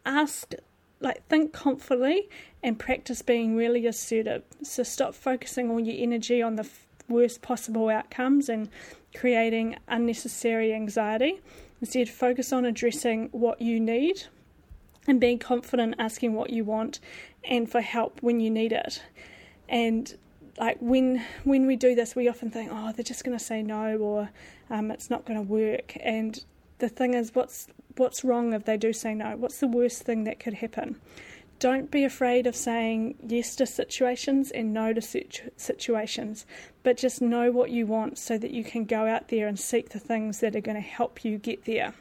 Ask, 0.06 0.54
like, 1.00 1.26
think 1.28 1.54
confidently 1.54 2.30
and 2.62 2.78
practice 2.78 3.22
being 3.22 3.56
really 3.56 3.88
assertive. 3.88 4.44
So 4.62 4.84
stop 4.84 5.16
focusing 5.16 5.72
all 5.72 5.80
your 5.80 5.96
energy 5.98 6.42
on 6.42 6.58
the 6.58 6.70
worst 7.08 7.42
possible 7.42 7.90
outcomes 7.90 8.50
and 8.50 8.70
creating 9.16 9.78
unnecessary 9.88 10.74
anxiety. 10.74 11.42
Instead, 11.82 12.10
focus 12.10 12.52
on 12.52 12.66
addressing 12.66 13.30
what 13.32 13.62
you 13.62 13.80
need 13.80 14.24
and 15.08 15.20
being 15.20 15.40
confident 15.40 15.96
asking 16.00 16.34
what 16.34 16.50
you 16.50 16.64
want 16.64 17.00
and 17.44 17.70
for 17.70 17.82
help 17.82 18.22
when 18.22 18.40
you 18.40 18.50
need 18.50 18.72
it. 18.72 19.02
And 19.70 20.16
like 20.58 20.78
when 20.80 21.24
when 21.44 21.68
we 21.68 21.76
do 21.76 21.96
this, 21.96 22.16
we 22.16 22.28
often 22.28 22.50
think, 22.50 22.70
oh, 22.72 22.92
they're 22.94 23.04
just 23.04 23.24
going 23.24 23.38
to 23.38 23.44
say 23.44 23.62
no 23.62 23.98
or 23.98 24.30
um, 24.70 24.90
it's 24.90 25.10
not 25.10 25.26
going 25.26 25.38
to 25.38 25.44
work. 25.44 25.96
And 26.00 26.44
the 26.80 26.90
thing 26.90 27.14
is, 27.14 27.34
what's 27.34 27.68
what's 27.98 28.24
wrong 28.24 28.54
if 28.54 28.66
they 28.66 28.78
do 28.78 28.92
say 28.94 29.14
no? 29.14 29.36
What's 29.38 29.60
the 29.60 29.68
worst 29.68 30.04
thing 30.04 30.26
that 30.26 30.40
could 30.40 30.56
happen? 30.56 31.00
Don't 31.60 31.90
be 31.90 32.04
afraid 32.04 32.48
of 32.48 32.56
saying 32.56 33.16
yes 33.26 33.56
to 33.56 33.66
situations 33.66 34.52
and 34.52 34.74
no 34.74 34.92
to 34.92 35.02
situations, 35.56 36.46
but 36.84 36.98
just 36.98 37.22
know 37.22 37.50
what 37.50 37.70
you 37.70 37.88
want 37.88 38.18
so 38.18 38.38
that 38.38 38.52
you 38.52 38.64
can 38.64 38.84
go 38.84 39.08
out 39.08 39.30
there 39.30 39.48
and 39.48 39.58
seek 39.58 39.90
the 39.90 40.00
things 40.00 40.42
that 40.42 40.56
are 40.56 40.62
going 40.62 40.76
to 40.76 40.82
help 40.82 41.24
you 41.24 41.38
get 41.38 41.64
there. 41.64 41.94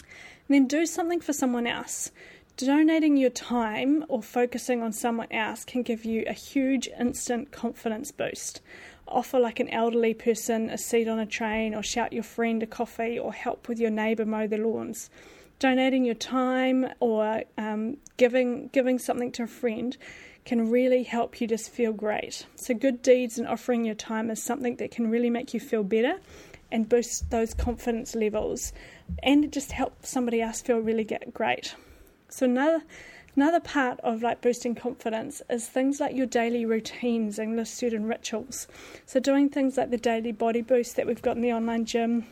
And 0.00 0.08
then 0.48 0.66
do 0.66 0.84
something 0.84 1.20
for 1.20 1.32
someone 1.32 1.66
else. 1.66 2.10
Donating 2.58 3.16
your 3.16 3.30
time 3.30 4.04
or 4.08 4.22
focusing 4.22 4.82
on 4.82 4.92
someone 4.92 5.28
else 5.30 5.64
can 5.64 5.82
give 5.82 6.04
you 6.04 6.24
a 6.26 6.34
huge 6.34 6.88
instant 6.98 7.52
confidence 7.52 8.12
boost 8.12 8.60
offer 9.10 9.38
like 9.38 9.60
an 9.60 9.68
elderly 9.70 10.14
person 10.14 10.70
a 10.70 10.78
seat 10.78 11.08
on 11.08 11.18
a 11.18 11.26
train 11.26 11.74
or 11.74 11.82
shout 11.82 12.12
your 12.12 12.22
friend 12.22 12.62
a 12.62 12.66
coffee 12.66 13.18
or 13.18 13.32
help 13.32 13.68
with 13.68 13.78
your 13.78 13.90
neighbour 13.90 14.24
mow 14.24 14.46
the 14.46 14.56
lawns. 14.56 15.10
Donating 15.58 16.04
your 16.04 16.14
time 16.14 16.86
or 17.00 17.42
um, 17.58 17.96
giving 18.16 18.68
giving 18.72 18.98
something 18.98 19.30
to 19.32 19.42
a 19.42 19.46
friend 19.46 19.96
can 20.44 20.70
really 20.70 21.02
help 21.02 21.40
you 21.40 21.46
just 21.46 21.70
feel 21.70 21.92
great. 21.92 22.46
So 22.56 22.74
good 22.74 23.02
deeds 23.02 23.38
and 23.38 23.46
offering 23.46 23.84
your 23.84 23.94
time 23.94 24.30
is 24.30 24.42
something 24.42 24.76
that 24.76 24.90
can 24.90 25.10
really 25.10 25.30
make 25.30 25.52
you 25.52 25.60
feel 25.60 25.82
better 25.82 26.18
and 26.72 26.88
boost 26.88 27.30
those 27.30 27.52
confidence 27.52 28.14
levels 28.14 28.72
and 29.22 29.52
just 29.52 29.72
help 29.72 30.06
somebody 30.06 30.40
else 30.40 30.62
feel 30.62 30.78
really 30.78 31.04
get 31.04 31.34
great. 31.34 31.74
So 32.28 32.46
another 32.46 32.82
Another 33.36 33.60
part 33.60 34.00
of 34.00 34.22
like 34.22 34.40
boosting 34.40 34.74
confidence 34.74 35.40
is 35.48 35.68
things 35.68 36.00
like 36.00 36.16
your 36.16 36.26
daily 36.26 36.64
routines 36.64 37.38
and 37.38 37.58
the 37.58 37.64
certain 37.64 38.06
rituals. 38.06 38.66
So 39.06 39.20
doing 39.20 39.48
things 39.48 39.76
like 39.76 39.90
the 39.90 39.96
daily 39.96 40.32
body 40.32 40.62
boost 40.62 40.96
that 40.96 41.06
we've 41.06 41.22
got 41.22 41.36
in 41.36 41.42
the 41.42 41.52
online 41.52 41.84
gym, 41.84 42.26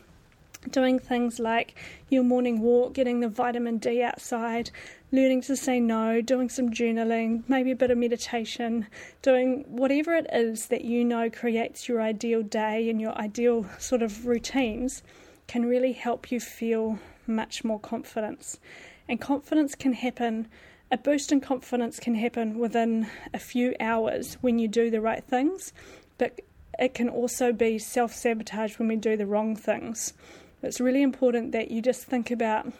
doing 0.69 0.99
things 0.99 1.39
like 1.39 1.75
your 2.09 2.23
morning 2.23 2.59
walk, 2.59 2.93
getting 2.93 3.21
the 3.21 3.29
vitamin 3.29 3.77
D 3.77 4.03
outside, 4.03 4.71
learning 5.11 5.41
to 5.43 5.55
say 5.55 5.79
no, 5.79 6.21
doing 6.21 6.49
some 6.49 6.69
journaling, 6.69 7.43
maybe 7.47 7.71
a 7.71 7.75
bit 7.75 7.91
of 7.91 7.97
meditation, 7.97 8.85
doing 9.21 9.63
whatever 9.67 10.13
it 10.13 10.27
is 10.33 10.67
that 10.67 10.83
you 10.83 11.05
know 11.05 11.29
creates 11.29 11.87
your 11.87 12.01
ideal 12.01 12.43
day 12.43 12.89
and 12.89 12.99
your 12.99 13.17
ideal 13.17 13.65
sort 13.79 14.01
of 14.01 14.25
routines 14.25 15.01
can 15.47 15.65
really 15.65 15.93
help 15.93 16.31
you 16.31 16.39
feel 16.39 16.99
much 17.25 17.63
more 17.63 17.79
confidence. 17.79 18.59
And 19.07 19.19
confidence 19.19 19.75
can 19.75 19.93
happen 19.93 20.47
a 20.91 20.97
boost 20.97 21.31
in 21.31 21.39
confidence 21.39 21.99
can 21.99 22.15
happen 22.15 22.57
within 22.57 23.07
a 23.33 23.39
few 23.39 23.75
hours 23.79 24.35
when 24.41 24.57
you 24.59 24.67
do 24.67 24.89
the 24.89 25.01
right 25.01 25.23
things, 25.23 25.71
but 26.17 26.41
it 26.79 26.93
can 26.93 27.09
also 27.09 27.51
be 27.51 27.77
self 27.77 28.13
sabotage 28.13 28.79
when 28.79 28.87
we 28.87 28.95
do 28.95 29.15
the 29.15 29.25
wrong 29.25 29.55
things. 29.55 30.13
It's 30.63 30.79
really 30.79 31.01
important 31.01 31.51
that 31.51 31.71
you 31.71 31.81
just 31.81 32.03
think 32.03 32.31
about 32.31 32.71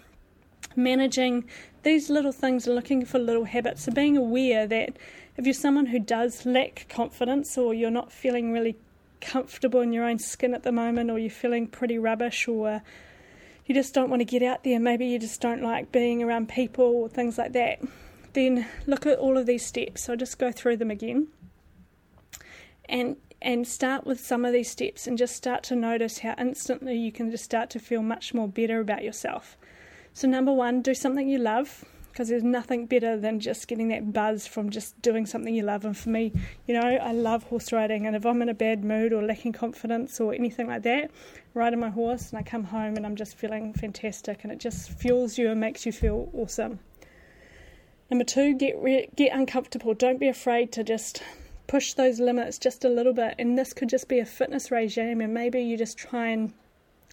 managing 0.76 1.48
these 1.84 2.10
little 2.10 2.32
things 2.32 2.66
and 2.66 2.76
looking 2.76 3.06
for 3.06 3.20
little 3.20 3.46
habits. 3.46 3.84
So, 3.84 3.92
being 3.92 4.18
aware 4.18 4.68
that 4.68 4.98
if 5.38 5.46
you're 5.46 5.54
someone 5.54 5.88
who 5.88 6.00
does 6.00 6.46
lack 6.46 6.88
confidence 6.90 7.58
or 7.58 7.74
you're 7.74 7.92
not 7.92 8.12
feeling 8.12 8.52
really 8.52 8.76
comfortable 9.22 9.82
in 9.82 9.94
your 9.94 10.06
own 10.06 10.20
skin 10.20 10.54
at 10.54 10.64
the 10.64 10.72
moment, 10.72 11.12
or 11.12 11.20
you're 11.20 11.30
feeling 11.30 11.68
pretty 11.68 11.98
rubbish, 11.98 12.48
or 12.48 12.82
you 13.70 13.76
just 13.76 13.94
don't 13.94 14.10
want 14.10 14.20
to 14.20 14.26
get 14.26 14.42
out 14.42 14.64
there, 14.64 14.80
maybe 14.80 15.06
you 15.06 15.20
just 15.20 15.40
don't 15.40 15.62
like 15.62 15.92
being 15.92 16.24
around 16.24 16.50
people 16.50 16.86
or 16.86 17.08
things 17.08 17.38
like 17.38 17.54
that, 17.54 17.80
then 18.34 18.68
look 18.88 19.06
at 19.06 19.20
all 19.20 19.38
of 19.38 19.46
these 19.46 19.64
steps. 19.64 20.06
So 20.06 20.14
I'll 20.14 20.18
just 20.18 20.40
go 20.40 20.52
through 20.52 20.78
them 20.78 20.90
again. 20.90 21.28
And 22.86 23.18
and 23.42 23.68
start 23.68 24.06
with 24.06 24.20
some 24.20 24.44
of 24.44 24.52
these 24.52 24.70
steps 24.70 25.08
and 25.08 25.18
just 25.18 25.36
start 25.36 25.64
to 25.64 25.76
notice 25.76 26.18
how 26.20 26.36
instantly 26.38 26.98
you 26.98 27.12
can 27.12 27.32
just 27.32 27.46
start 27.46 27.70
to 27.70 27.80
feel 27.80 28.02
much 28.02 28.34
more 28.34 28.50
better 28.50 28.82
about 28.82 29.04
yourself. 29.04 29.56
So 30.14 30.28
number 30.28 30.52
1, 30.52 30.82
do 30.82 30.94
something 30.94 31.30
you 31.30 31.38
love 31.38 31.86
because 32.20 32.28
there's 32.28 32.44
nothing 32.44 32.86
better 32.86 33.16
than 33.16 33.40
just 33.40 33.66
getting 33.70 33.88
that 33.88 34.12
buzz 34.12 34.46
from 34.46 34.70
just 34.70 35.02
doing 35.02 35.26
something 35.26 35.56
you 35.56 35.64
love. 35.64 35.86
And 35.86 35.96
for 35.96 36.10
me, 36.10 36.34
you 36.68 36.74
know, 36.74 36.82
I 36.82 37.14
love 37.14 37.44
horse 37.44 37.72
riding, 37.72 38.06
and 38.06 38.14
if 38.14 38.26
I'm 38.26 38.42
in 38.42 38.50
a 38.50 38.54
bad 38.54 38.84
mood 38.84 39.14
or 39.14 39.24
lacking 39.24 39.54
confidence 39.54 40.20
or 40.20 40.34
anything 40.34 40.68
like 40.68 40.84
that, 40.84 41.12
riding 41.54 41.80
my 41.80 41.90
horse 41.90 42.32
and 42.32 42.38
I 42.38 42.42
come 42.42 42.66
home 42.66 42.98
and 42.98 43.06
I'm 43.06 43.16
just 43.16 43.38
feeling 43.38 43.74
fantastic, 43.74 44.44
and 44.44 44.52
it 44.52 44.60
just 44.60 44.90
fuels 44.90 45.38
you 45.38 45.50
and 45.50 45.62
makes 45.62 45.86
you 45.86 45.94
feel 45.94 46.30
awesome. 46.34 46.80
Number 48.12 48.26
two, 48.26 48.54
get 48.54 48.78
re- 48.80 49.08
get 49.16 49.32
uncomfortable. 49.32 49.94
Don't 49.94 50.20
be 50.20 50.28
afraid 50.28 50.74
to 50.74 50.84
just 50.84 51.24
push 51.68 51.94
those 51.94 52.20
limits 52.20 52.58
just 52.58 52.84
a 52.84 52.90
little 52.90 53.14
bit. 53.14 53.36
And 53.40 53.58
this 53.58 53.72
could 53.72 53.88
just 53.88 54.10
be 54.10 54.20
a 54.20 54.26
fitness 54.26 54.72
regime, 54.72 55.22
and 55.22 55.34
maybe 55.34 55.62
you 55.62 55.78
just 55.78 55.98
try 55.98 56.28
and 56.28 56.52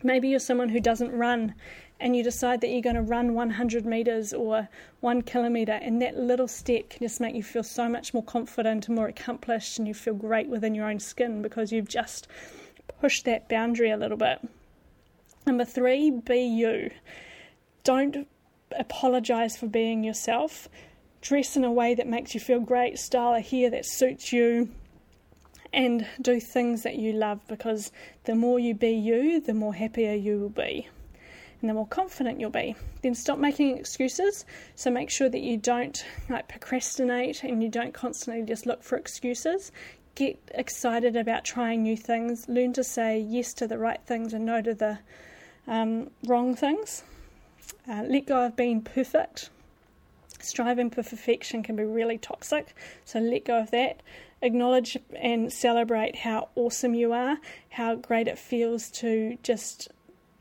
maybe 0.02 0.28
you're 0.28 0.40
someone 0.40 0.70
who 0.70 0.80
doesn't 0.80 1.12
run 1.12 1.54
and 1.98 2.14
you 2.14 2.22
decide 2.22 2.60
that 2.60 2.68
you're 2.68 2.82
going 2.82 2.96
to 2.96 3.02
run 3.02 3.34
100 3.34 3.86
meters 3.86 4.32
or 4.32 4.68
one 5.00 5.22
kilometer, 5.22 5.72
and 5.72 6.00
that 6.02 6.16
little 6.16 6.48
step 6.48 6.90
can 6.90 7.00
just 7.00 7.20
make 7.20 7.34
you 7.34 7.42
feel 7.42 7.62
so 7.62 7.88
much 7.88 8.12
more 8.12 8.22
confident 8.22 8.86
and 8.86 8.96
more 8.96 9.08
accomplished, 9.08 9.78
and 9.78 9.88
you 9.88 9.94
feel 9.94 10.14
great 10.14 10.48
within 10.48 10.74
your 10.74 10.88
own 10.88 11.00
skin 11.00 11.40
because 11.40 11.72
you've 11.72 11.88
just 11.88 12.28
pushed 13.00 13.24
that 13.24 13.48
boundary 13.48 13.90
a 13.90 13.96
little 13.96 14.16
bit. 14.16 14.40
Number 15.46 15.64
three, 15.64 16.10
be 16.10 16.40
you. 16.40 16.90
Don't 17.84 18.28
apologize 18.78 19.56
for 19.56 19.66
being 19.66 20.04
yourself. 20.04 20.68
Dress 21.22 21.56
in 21.56 21.64
a 21.64 21.72
way 21.72 21.94
that 21.94 22.06
makes 22.06 22.34
you 22.34 22.40
feel 22.40 22.60
great, 22.60 22.98
style 22.98 23.34
a 23.34 23.40
hair 23.40 23.70
that 23.70 23.86
suits 23.86 24.32
you, 24.32 24.68
and 25.72 26.06
do 26.20 26.40
things 26.40 26.82
that 26.82 26.96
you 26.96 27.12
love 27.12 27.40
because 27.48 27.90
the 28.24 28.34
more 28.34 28.58
you 28.58 28.74
be 28.74 28.90
you, 28.90 29.40
the 29.40 29.54
more 29.54 29.74
happier 29.74 30.12
you 30.12 30.38
will 30.38 30.48
be 30.48 30.88
and 31.60 31.70
the 31.70 31.74
more 31.74 31.86
confident 31.86 32.40
you'll 32.40 32.50
be. 32.50 32.76
Then 33.02 33.14
stop 33.14 33.38
making 33.38 33.76
excuses. 33.76 34.44
So 34.74 34.90
make 34.90 35.10
sure 35.10 35.28
that 35.28 35.40
you 35.40 35.56
don't 35.56 36.04
like 36.28 36.48
procrastinate 36.48 37.42
and 37.42 37.62
you 37.62 37.68
don't 37.68 37.94
constantly 37.94 38.42
just 38.42 38.66
look 38.66 38.82
for 38.82 38.96
excuses. 38.96 39.72
Get 40.14 40.38
excited 40.54 41.16
about 41.16 41.44
trying 41.44 41.82
new 41.82 41.96
things. 41.96 42.48
Learn 42.48 42.72
to 42.74 42.84
say 42.84 43.18
yes 43.18 43.52
to 43.54 43.66
the 43.66 43.78
right 43.78 44.00
things 44.06 44.32
and 44.32 44.46
no 44.46 44.62
to 44.62 44.74
the 44.74 44.98
um, 45.66 46.10
wrong 46.26 46.54
things. 46.54 47.02
Uh, 47.88 48.02
let 48.06 48.26
go 48.26 48.44
of 48.44 48.56
being 48.56 48.82
perfect. 48.82 49.50
Striving 50.40 50.90
for 50.90 51.02
perfection 51.02 51.62
can 51.62 51.76
be 51.76 51.84
really 51.84 52.18
toxic, 52.18 52.74
so 53.04 53.18
let 53.18 53.44
go 53.44 53.58
of 53.58 53.70
that. 53.70 54.02
Acknowledge 54.42 54.98
and 55.16 55.52
celebrate 55.52 56.16
how 56.16 56.48
awesome 56.54 56.94
you 56.94 57.12
are, 57.12 57.38
how 57.70 57.94
great 57.94 58.28
it 58.28 58.38
feels 58.38 58.90
to 58.90 59.38
just 59.42 59.88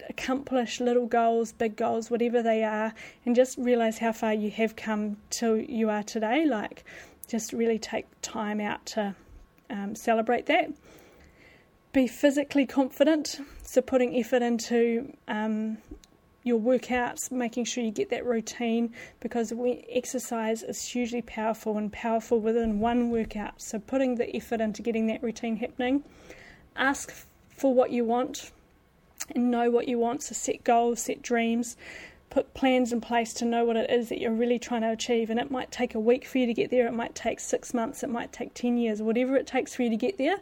accomplish 0.09 0.79
little 0.79 1.05
goals, 1.05 1.51
big 1.51 1.75
goals, 1.75 2.09
whatever 2.09 2.41
they 2.41 2.63
are, 2.63 2.93
and 3.25 3.35
just 3.35 3.57
realize 3.57 3.97
how 3.97 4.12
far 4.12 4.33
you 4.33 4.51
have 4.51 4.75
come 4.75 5.18
to 5.31 5.65
you 5.68 5.89
are 5.89 6.03
today. 6.03 6.46
Like, 6.46 6.83
just 7.27 7.53
really 7.53 7.79
take 7.79 8.05
time 8.22 8.59
out 8.59 8.85
to 8.87 9.15
um, 9.70 9.96
celebrate 9.96 10.46
that. 10.48 10.72
Be 11.94 12.07
physically 12.07 12.65
confident, 12.65 13.39
so 13.63 13.81
putting 13.81 14.18
effort 14.18 14.41
into 14.41 15.13
um, 15.27 15.77
your 16.44 16.59
workouts, 16.59 17.31
making 17.31 17.65
sure 17.65 17.83
you 17.83 17.91
get 17.91 18.09
that 18.09 18.25
routine 18.25 18.94
because 19.20 19.53
we, 19.53 19.85
exercise 19.89 20.61
is 20.61 20.83
hugely 20.85 21.22
powerful 21.22 21.77
and 21.77 21.91
powerful 21.91 22.39
within 22.39 22.79
one 22.79 23.09
workout. 23.09 23.61
So, 23.61 23.79
putting 23.79 24.15
the 24.15 24.35
effort 24.35 24.61
into 24.61 24.81
getting 24.81 25.07
that 25.07 25.24
routine 25.24 25.57
happening. 25.57 26.03
Ask 26.75 27.13
for 27.50 27.74
what 27.74 27.91
you 27.91 28.03
want 28.03 28.51
and 29.33 29.51
know 29.51 29.70
what 29.70 29.88
you 29.88 29.98
want. 29.98 30.24
So 30.24 30.33
set 30.33 30.64
goals, 30.64 31.01
set 31.01 31.22
dreams, 31.22 31.77
put 32.29 32.53
plans 32.53 32.92
in 32.92 33.01
place 33.01 33.33
to 33.35 33.46
know 33.46 33.64
what 33.64 33.77
it 33.77 33.90
is 33.90 34.09
that 34.09 34.20
you're 34.20 34.31
really 34.31 34.59
trying 34.59 34.81
to 34.81 34.92
achieve. 34.92 35.29
And 35.29 35.40
it 35.40 35.50
might 35.50 35.72
take 35.72 35.96
a 35.96 36.00
week 36.00 36.25
for 36.25 36.38
you 36.38 36.46
to 36.46 36.53
get 36.53 36.70
there, 36.70 36.88
it 36.88 36.94
might 36.94 37.16
take 37.16 37.40
six 37.40 37.74
months, 37.74 38.03
it 38.03 38.09
might 38.09 38.31
take 38.33 38.53
10 38.53 38.77
years, 38.77 39.01
whatever 39.01 39.35
it 39.35 39.48
takes 39.48 39.75
for 39.75 39.83
you 39.83 39.90
to 39.90 39.98
get 39.98 40.18
there. 40.18 40.38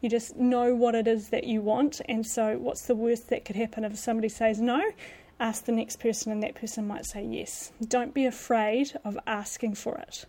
You 0.00 0.08
just 0.08 0.36
know 0.36 0.74
what 0.74 0.94
it 0.94 1.06
is 1.06 1.28
that 1.28 1.44
you 1.44 1.60
want. 1.60 2.00
And 2.08 2.26
so, 2.26 2.58
what's 2.58 2.86
the 2.86 2.94
worst 2.94 3.30
that 3.30 3.44
could 3.44 3.56
happen 3.56 3.84
if 3.84 3.96
somebody 3.96 4.28
says 4.28 4.60
no? 4.60 4.82
Ask 5.38 5.64
the 5.64 5.72
next 5.72 6.00
person, 6.00 6.30
and 6.32 6.42
that 6.42 6.54
person 6.54 6.86
might 6.86 7.06
say 7.06 7.24
yes. 7.24 7.72
Don't 7.86 8.12
be 8.12 8.26
afraid 8.26 8.92
of 9.04 9.18
asking 9.26 9.76
for 9.76 9.96
it. 9.98 10.26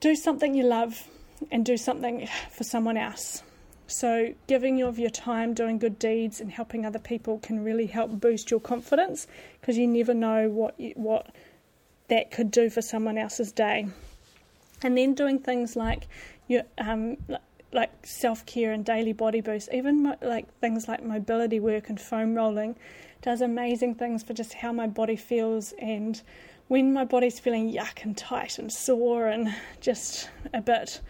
Do 0.00 0.16
something 0.16 0.54
you 0.54 0.64
love 0.64 1.08
and 1.50 1.64
do 1.64 1.76
something 1.76 2.28
for 2.50 2.64
someone 2.64 2.96
else. 2.96 3.42
So, 3.86 4.34
giving 4.46 4.82
of 4.82 4.98
your 4.98 5.10
time 5.10 5.54
doing 5.54 5.78
good 5.78 5.98
deeds 5.98 6.40
and 6.40 6.50
helping 6.50 6.86
other 6.86 6.98
people 6.98 7.38
can 7.38 7.62
really 7.62 7.86
help 7.86 8.20
boost 8.20 8.50
your 8.50 8.60
confidence 8.60 9.26
because 9.60 9.76
you 9.76 9.86
never 9.86 10.14
know 10.14 10.48
what 10.48 10.78
you, 10.78 10.92
what 10.96 11.34
that 12.08 12.30
could 12.30 12.50
do 12.50 12.70
for 12.70 12.80
someone 12.80 13.18
else's 13.18 13.52
day. 13.52 13.86
And 14.82 14.96
then 14.96 15.14
doing 15.14 15.38
things 15.38 15.76
like 15.76 16.08
your 16.48 16.62
um, 16.78 17.16
like 17.72 17.90
self 18.04 18.44
care 18.46 18.72
and 18.72 18.84
daily 18.84 19.12
body 19.12 19.40
boost, 19.40 19.68
even 19.72 20.02
mo- 20.02 20.18
like 20.22 20.52
things 20.60 20.88
like 20.88 21.02
mobility 21.02 21.60
work 21.60 21.88
and 21.88 22.00
foam 22.00 22.34
rolling, 22.34 22.76
does 23.22 23.40
amazing 23.40 23.94
things 23.94 24.22
for 24.22 24.34
just 24.34 24.54
how 24.54 24.72
my 24.72 24.86
body 24.86 25.16
feels 25.16 25.72
and 25.78 26.22
when 26.68 26.92
my 26.92 27.04
body's 27.04 27.38
feeling 27.38 27.72
yuck 27.72 28.02
and 28.02 28.16
tight 28.16 28.58
and 28.58 28.72
sore 28.72 29.28
and 29.28 29.54
just 29.80 30.28
a 30.52 30.60
bit 30.60 31.00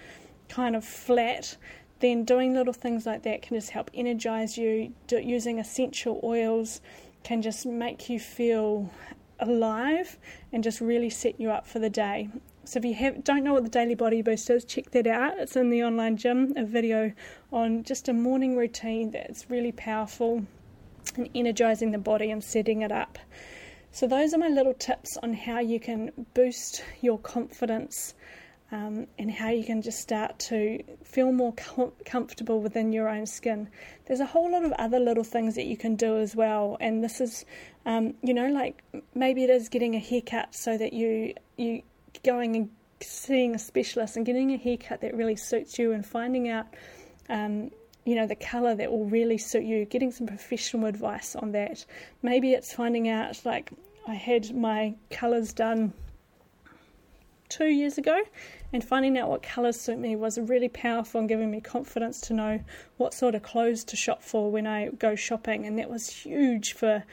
kind 0.49 0.77
of 0.77 0.85
flat 0.85 1.57
then 2.03 2.25
doing 2.25 2.53
little 2.53 2.73
things 2.75 3.07
like 3.07 3.23
that 3.23 3.41
can 3.41 3.57
just 3.57 3.71
help 3.71 3.91
energize 3.95 4.59
you. 4.59 4.93
Do, 5.07 5.19
using 5.19 5.59
essential 5.59 6.21
oils 6.23 6.83
can 7.23 7.41
just 7.41 7.65
make 7.65 8.11
you 8.11 8.19
feel 8.21 8.91
alive 9.39 10.19
and 10.53 10.63
just 10.63 10.81
really 10.81 11.09
set 11.09 11.41
you 11.41 11.51
up 11.51 11.67
for 11.67 11.79
the 11.79 11.89
day. 11.89 12.29
So 12.65 12.79
if 12.79 12.85
you 12.85 12.95
have, 12.95 13.25
don't 13.25 13.43
know 13.43 13.55
what 13.55 13.65
the 13.65 13.71
Daily 13.71 13.95
Body 13.95 14.21
Boost 14.21 14.51
is, 14.51 14.65
check 14.65 14.91
that 14.91 15.07
out. 15.07 15.39
It's 15.39 15.57
in 15.57 15.71
the 15.71 15.83
online 15.83 16.17
gym, 16.17 16.53
a 16.57 16.65
video 16.65 17.13
on 17.53 17.83
just 17.85 18.09
a 18.09 18.13
morning 18.13 18.57
routine 18.57 19.11
that's 19.11 19.49
really 19.49 19.73
powerful 19.73 20.45
and 21.17 21.29
energizing 21.35 21.93
the 21.93 21.99
body 21.99 22.31
and 22.31 22.43
setting 22.43 22.83
it 22.83 22.93
up. 22.93 23.19
So 23.91 24.07
those 24.07 24.33
are 24.33 24.39
my 24.39 24.49
little 24.49 24.75
tips 24.75 25.17
on 25.23 25.35
how 25.35 25.61
you 25.61 25.79
can 25.79 26.13
boost 26.35 26.83
your 27.01 27.19
confidence 27.19 28.15
um, 28.73 29.07
and 29.19 29.31
how 29.31 29.51
you 29.51 29.63
can 29.63 29.83
just 29.83 30.01
start 30.01 30.39
to 30.39 30.83
feel 31.05 31.31
more 31.31 31.53
com- 31.53 31.93
comfortable 32.07 32.61
within 32.61 32.91
your 32.93 33.09
own 33.09 33.27
skin. 33.27 33.69
There's 34.07 34.21
a 34.21 34.27
whole 34.27 34.51
lot 34.51 34.65
of 34.65 34.73
other 34.73 34.99
little 34.99 35.25
things 35.25 35.55
that 35.57 35.67
you 35.67 35.77
can 35.77 35.95
do 35.95 36.19
as 36.19 36.35
well, 36.35 36.79
and 36.81 37.05
this 37.05 37.21
is, 37.21 37.45
um, 37.85 38.15
you 38.23 38.33
know, 38.33 38.49
like 38.49 38.83
maybe 39.15 39.45
it 39.45 39.51
is 39.51 39.69
getting 39.69 39.95
a 39.95 39.99
haircut 39.99 40.55
so 40.55 40.77
that 40.79 40.95
you 40.95 41.35
you 41.57 41.83
going 42.25 42.57
and 42.57 42.71
seeing 43.01 43.55
a 43.55 43.59
specialist 43.59 44.17
and 44.17 44.25
getting 44.25 44.53
a 44.53 44.57
haircut 44.57 45.03
that 45.03 45.15
really 45.15 45.37
suits 45.37 45.79
you 45.79 45.93
and 45.93 46.05
finding 46.05 46.49
out. 46.49 46.67
Um, 47.29 47.71
you 48.05 48.17
know 48.17 48.27
the 48.27 48.35
color 48.35 48.75
that 48.75 48.91
will 48.91 49.05
really 49.05 49.39
suit 49.39 49.63
you 49.63 49.85
getting 49.85 50.11
some 50.11 50.27
professional 50.27 50.87
advice 50.87 51.37
on 51.37 51.53
that 51.53 51.85
maybe 52.21 52.53
it's 52.53 52.73
finding 52.73 53.09
out 53.09 53.41
like 53.45 53.71
i 54.09 54.15
had 54.15 54.53
my 54.57 54.93
colors 55.09 55.53
done 55.53 55.93
two 57.57 57.67
years 57.67 57.99
ago, 57.99 58.23
and 58.73 58.83
finding 58.83 59.19
out 59.19 59.29
what 59.29 59.43
colours 59.43 59.79
suit 59.79 59.99
me 59.99 60.17
was 60.17 60.39
really 60.39 60.69
powerful 60.69 61.21
and 61.21 61.29
giving 61.29 61.51
me 61.51 61.61
confidence 61.61 62.21
to 62.23 62.33
know 62.33 62.61
what 62.97 63.13
sort 63.13 63.35
of 63.35 63.43
clothes 63.43 63.85
to 63.85 63.97
shop 63.97 64.23
for 64.23 64.51
when 64.51 64.67
I 64.67 64.89
go 64.89 65.15
shopping, 65.15 65.67
and 65.67 65.79
that 65.79 65.91
was 65.91 66.09
huge 66.09 66.73
for 66.73 67.05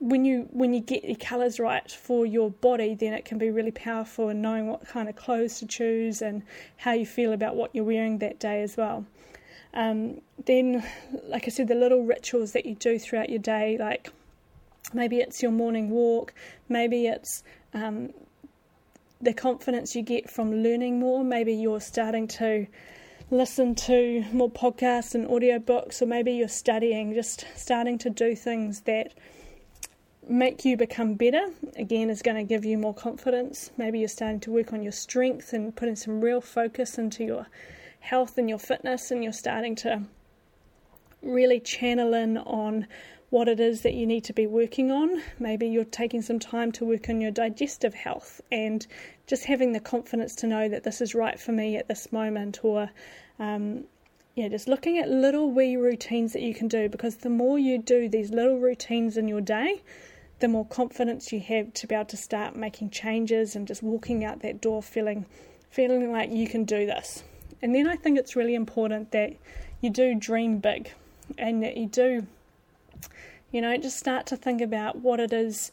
when 0.00 0.24
you 0.24 0.48
when 0.50 0.74
you 0.74 0.80
get 0.80 1.04
your 1.04 1.16
colours 1.16 1.58
right 1.58 1.90
for 1.90 2.26
your 2.26 2.50
body, 2.50 2.94
then 2.94 3.12
it 3.12 3.24
can 3.24 3.38
be 3.38 3.50
really 3.50 3.70
powerful 3.70 4.28
in 4.28 4.42
knowing 4.42 4.66
what 4.66 4.86
kind 4.86 5.08
of 5.08 5.16
clothes 5.16 5.60
to 5.60 5.66
choose 5.66 6.20
and 6.20 6.42
how 6.76 6.92
you 6.92 7.06
feel 7.06 7.32
about 7.32 7.54
what 7.54 7.70
you're 7.72 7.84
wearing 7.84 8.18
that 8.18 8.38
day 8.38 8.62
as 8.62 8.76
well. 8.76 9.06
Um, 9.72 10.20
then, 10.44 10.84
like 11.24 11.44
I 11.46 11.50
said, 11.50 11.68
the 11.68 11.74
little 11.74 12.04
rituals 12.04 12.52
that 12.52 12.66
you 12.66 12.74
do 12.74 12.98
throughout 12.98 13.30
your 13.30 13.38
day, 13.38 13.76
like 13.78 14.10
maybe 14.92 15.18
it's 15.18 15.42
your 15.42 15.52
morning 15.52 15.90
walk, 15.90 16.34
maybe 16.68 17.06
it's 17.06 17.42
um, 17.72 18.12
the 19.24 19.34
confidence 19.34 19.96
you 19.96 20.02
get 20.02 20.30
from 20.30 20.62
learning 20.62 21.00
more. 21.00 21.24
Maybe 21.24 21.54
you're 21.54 21.80
starting 21.80 22.28
to 22.28 22.66
listen 23.30 23.74
to 23.74 24.24
more 24.32 24.50
podcasts 24.50 25.14
and 25.14 25.26
audiobooks, 25.26 26.02
or 26.02 26.06
maybe 26.06 26.32
you're 26.32 26.48
studying, 26.48 27.14
just 27.14 27.46
starting 27.56 27.98
to 27.98 28.10
do 28.10 28.36
things 28.36 28.82
that 28.82 29.14
make 30.28 30.64
you 30.64 30.76
become 30.76 31.14
better. 31.14 31.46
Again, 31.76 32.10
is 32.10 32.22
going 32.22 32.36
to 32.36 32.44
give 32.44 32.64
you 32.64 32.78
more 32.78 32.94
confidence. 32.94 33.70
Maybe 33.76 33.98
you're 33.98 34.08
starting 34.08 34.40
to 34.40 34.50
work 34.50 34.72
on 34.72 34.82
your 34.82 34.92
strength 34.92 35.52
and 35.52 35.74
putting 35.74 35.96
some 35.96 36.20
real 36.20 36.40
focus 36.40 36.98
into 36.98 37.24
your 37.24 37.46
health 38.00 38.36
and 38.36 38.48
your 38.48 38.58
fitness, 38.58 39.10
and 39.10 39.24
you're 39.24 39.32
starting 39.32 39.74
to 39.76 40.02
really 41.22 41.60
channel 41.60 42.12
in 42.12 42.36
on 42.36 42.86
what 43.34 43.48
it 43.48 43.58
is 43.58 43.80
that 43.80 43.94
you 43.94 44.06
need 44.06 44.22
to 44.22 44.32
be 44.32 44.46
working 44.46 44.92
on. 44.92 45.20
Maybe 45.40 45.66
you're 45.66 45.84
taking 45.84 46.22
some 46.22 46.38
time 46.38 46.70
to 46.70 46.84
work 46.84 47.08
on 47.08 47.20
your 47.20 47.32
digestive 47.32 47.92
health 47.92 48.40
and 48.52 48.86
just 49.26 49.46
having 49.46 49.72
the 49.72 49.80
confidence 49.80 50.36
to 50.36 50.46
know 50.46 50.68
that 50.68 50.84
this 50.84 51.00
is 51.00 51.16
right 51.16 51.40
for 51.40 51.50
me 51.50 51.76
at 51.76 51.88
this 51.88 52.12
moment, 52.12 52.60
or 52.62 52.88
um, 53.40 53.86
yeah, 54.36 54.46
just 54.46 54.68
looking 54.68 54.98
at 54.98 55.08
little 55.08 55.50
wee 55.50 55.74
routines 55.74 56.32
that 56.32 56.42
you 56.42 56.54
can 56.54 56.68
do 56.68 56.88
because 56.88 57.16
the 57.16 57.28
more 57.28 57.58
you 57.58 57.76
do 57.76 58.08
these 58.08 58.30
little 58.30 58.60
routines 58.60 59.16
in 59.16 59.26
your 59.26 59.40
day, 59.40 59.82
the 60.38 60.46
more 60.46 60.66
confidence 60.66 61.32
you 61.32 61.40
have 61.40 61.74
to 61.74 61.88
be 61.88 61.94
able 61.96 62.04
to 62.04 62.16
start 62.16 62.54
making 62.54 62.90
changes 62.90 63.56
and 63.56 63.66
just 63.66 63.82
walking 63.82 64.24
out 64.24 64.42
that 64.42 64.60
door 64.60 64.80
feeling 64.80 65.26
feeling 65.70 66.12
like 66.12 66.30
you 66.30 66.46
can 66.46 66.62
do 66.62 66.86
this. 66.86 67.24
And 67.60 67.74
then 67.74 67.88
I 67.88 67.96
think 67.96 68.16
it's 68.16 68.36
really 68.36 68.54
important 68.54 69.10
that 69.10 69.34
you 69.80 69.90
do 69.90 70.14
dream 70.14 70.58
big 70.58 70.92
and 71.36 71.64
that 71.64 71.76
you 71.76 71.86
do 71.86 72.28
you 73.50 73.60
know, 73.60 73.76
just 73.76 73.98
start 73.98 74.26
to 74.26 74.36
think 74.36 74.60
about 74.60 74.96
what 74.96 75.20
it 75.20 75.32
is 75.32 75.70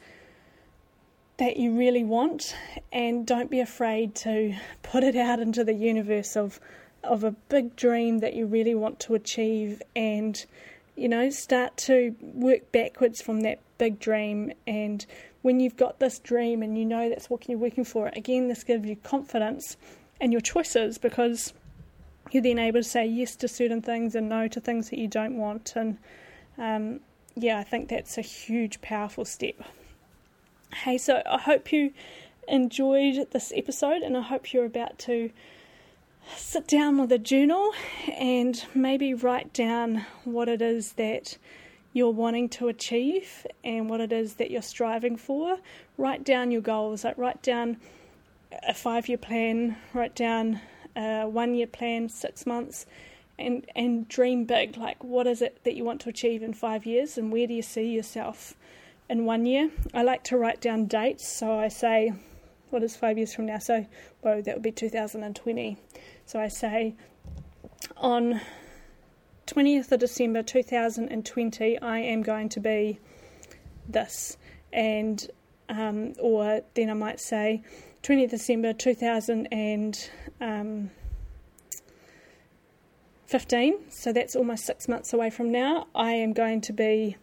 that 1.37 1.57
you 1.57 1.75
really 1.75 2.03
want 2.03 2.55
and 2.91 3.25
don't 3.25 3.49
be 3.49 3.59
afraid 3.59 4.13
to 4.13 4.55
put 4.83 5.03
it 5.03 5.15
out 5.15 5.39
into 5.39 5.63
the 5.63 5.73
universe 5.73 6.35
of 6.35 6.59
of 7.03 7.23
a 7.23 7.31
big 7.31 7.75
dream 7.75 8.19
that 8.19 8.35
you 8.35 8.45
really 8.45 8.75
want 8.75 8.99
to 8.99 9.15
achieve 9.15 9.81
and 9.95 10.45
you 10.95 11.09
know 11.09 11.31
start 11.31 11.75
to 11.75 12.15
work 12.21 12.71
backwards 12.71 13.21
from 13.21 13.41
that 13.41 13.59
big 13.79 13.99
dream. 13.99 14.53
And 14.67 15.03
when 15.41 15.59
you've 15.59 15.77
got 15.77 15.99
this 15.99 16.19
dream 16.19 16.61
and 16.61 16.77
you 16.77 16.85
know 16.85 17.09
that's 17.09 17.27
what 17.27 17.49
you're 17.49 17.57
working 17.57 17.83
for 17.83 18.11
again 18.15 18.47
this 18.47 18.63
gives 18.63 18.85
you 18.85 18.95
confidence 18.97 19.75
in 20.19 20.31
your 20.31 20.41
choices 20.41 20.99
because 20.99 21.51
you're 22.31 22.43
then 22.43 22.59
able 22.59 22.79
to 22.79 22.87
say 22.87 23.05
yes 23.05 23.35
to 23.37 23.47
certain 23.47 23.81
things 23.81 24.15
and 24.15 24.29
no 24.29 24.47
to 24.47 24.61
things 24.61 24.89
that 24.89 24.99
you 24.99 25.07
don't 25.07 25.37
want. 25.37 25.73
And 25.75 25.97
um, 26.57 26.99
yeah, 27.35 27.57
I 27.57 27.63
think 27.63 27.89
that's 27.89 28.17
a 28.17 28.21
huge, 28.21 28.81
powerful 28.81 29.25
step. 29.25 29.55
Hey, 30.73 30.97
so 30.97 31.21
I 31.29 31.37
hope 31.37 31.71
you 31.71 31.93
enjoyed 32.47 33.31
this 33.31 33.51
episode, 33.55 34.01
and 34.01 34.17
I 34.17 34.21
hope 34.21 34.53
you're 34.53 34.65
about 34.65 34.99
to 34.99 35.31
sit 36.35 36.67
down 36.67 36.97
with 36.97 37.11
a 37.11 37.17
journal 37.17 37.71
and 38.17 38.63
maybe 38.73 39.13
write 39.13 39.53
down 39.53 40.05
what 40.23 40.47
it 40.47 40.61
is 40.61 40.93
that 40.93 41.37
you're 41.93 42.11
wanting 42.11 42.47
to 42.47 42.67
achieve 42.67 43.45
and 43.63 43.89
what 43.89 43.99
it 43.99 44.11
is 44.11 44.35
that 44.35 44.51
you're 44.51 44.61
striving 44.61 45.17
for. 45.17 45.57
Write 45.97 46.23
down 46.23 46.51
your 46.51 46.61
goals, 46.61 47.03
like 47.03 47.17
write 47.17 47.41
down 47.41 47.77
a 48.67 48.73
five 48.73 49.09
year 49.09 49.17
plan, 49.17 49.77
write 49.93 50.15
down 50.15 50.61
a 50.95 51.23
one 51.25 51.53
year 51.53 51.67
plan, 51.67 52.09
six 52.09 52.45
months, 52.45 52.85
and 53.41 53.65
and 53.75 54.07
dream 54.07 54.45
big. 54.45 54.77
Like, 54.77 55.03
what 55.03 55.27
is 55.27 55.41
it 55.41 55.63
that 55.63 55.75
you 55.75 55.83
want 55.83 56.01
to 56.01 56.09
achieve 56.09 56.43
in 56.43 56.53
five 56.53 56.85
years, 56.85 57.17
and 57.17 57.31
where 57.31 57.47
do 57.47 57.53
you 57.53 57.61
see 57.61 57.89
yourself 57.89 58.55
in 59.09 59.25
one 59.25 59.45
year? 59.45 59.69
I 59.93 60.03
like 60.03 60.23
to 60.25 60.37
write 60.37 60.61
down 60.61 60.85
dates, 60.85 61.27
so 61.27 61.57
I 61.57 61.67
say, 61.67 62.13
what 62.69 62.83
is 62.83 62.95
five 62.95 63.17
years 63.17 63.33
from 63.33 63.45
now? 63.47 63.59
So, 63.59 63.85
whoa, 64.21 64.41
that 64.41 64.55
would 64.55 64.63
be 64.63 64.71
2020. 64.71 65.77
So 66.25 66.39
I 66.39 66.47
say, 66.47 66.95
on 67.97 68.41
20th 69.47 69.91
of 69.91 69.99
December 69.99 70.43
2020, 70.43 71.79
I 71.79 71.99
am 71.99 72.21
going 72.21 72.49
to 72.49 72.59
be 72.59 72.99
this, 73.87 74.37
and 74.71 75.29
um, 75.67 76.13
or 76.19 76.61
then 76.73 76.89
I 76.89 76.93
might 76.93 77.19
say 77.19 77.61
20th 78.03 78.31
December 78.31 78.73
2000 78.73 79.47
and 79.51 80.09
um, 80.39 80.91
15, 83.31 83.89
so 83.89 84.11
that's 84.11 84.35
almost 84.35 84.65
six 84.65 84.89
months 84.89 85.13
away 85.13 85.29
from 85.29 85.53
now, 85.53 85.87
I 85.95 86.11
am 86.11 86.33
going 86.33 86.59
to 86.61 86.73
be 86.73 87.15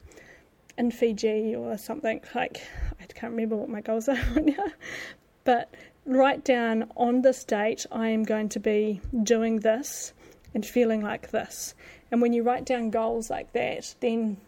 in 0.78 0.90
Fiji 0.90 1.54
or 1.54 1.76
something. 1.76 2.22
Like, 2.34 2.62
I 2.98 3.04
can't 3.04 3.32
remember 3.32 3.56
what 3.56 3.68
my 3.68 3.82
goals 3.82 4.08
are 4.08 4.14
right 4.34 4.56
now, 4.56 4.68
but 5.44 5.74
write 6.06 6.46
down 6.46 6.90
on 6.96 7.20
this 7.20 7.44
date, 7.44 7.84
I 7.92 8.08
am 8.08 8.24
going 8.24 8.48
to 8.48 8.58
be 8.58 9.02
doing 9.22 9.60
this 9.60 10.14
and 10.54 10.64
feeling 10.64 11.02
like 11.02 11.30
this. 11.30 11.74
And 12.10 12.22
when 12.22 12.32
you 12.32 12.42
write 12.42 12.64
down 12.64 12.88
goals 12.88 13.28
like 13.28 13.52
that, 13.52 13.94
then 14.00 14.38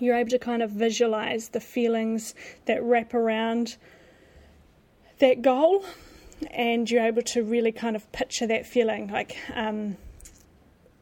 you're 0.00 0.16
able 0.16 0.30
to 0.30 0.40
kind 0.40 0.60
of 0.60 0.72
visualize 0.72 1.50
the 1.50 1.60
feelings 1.60 2.34
that 2.64 2.82
wrap 2.82 3.14
around 3.14 3.76
that 5.20 5.40
goal 5.40 5.84
and 6.50 6.90
you're 6.90 7.06
able 7.06 7.22
to 7.22 7.44
really 7.44 7.70
kind 7.70 7.94
of 7.94 8.10
picture 8.10 8.48
that 8.48 8.66
feeling 8.66 9.06
like 9.06 9.36
um, 9.54 9.96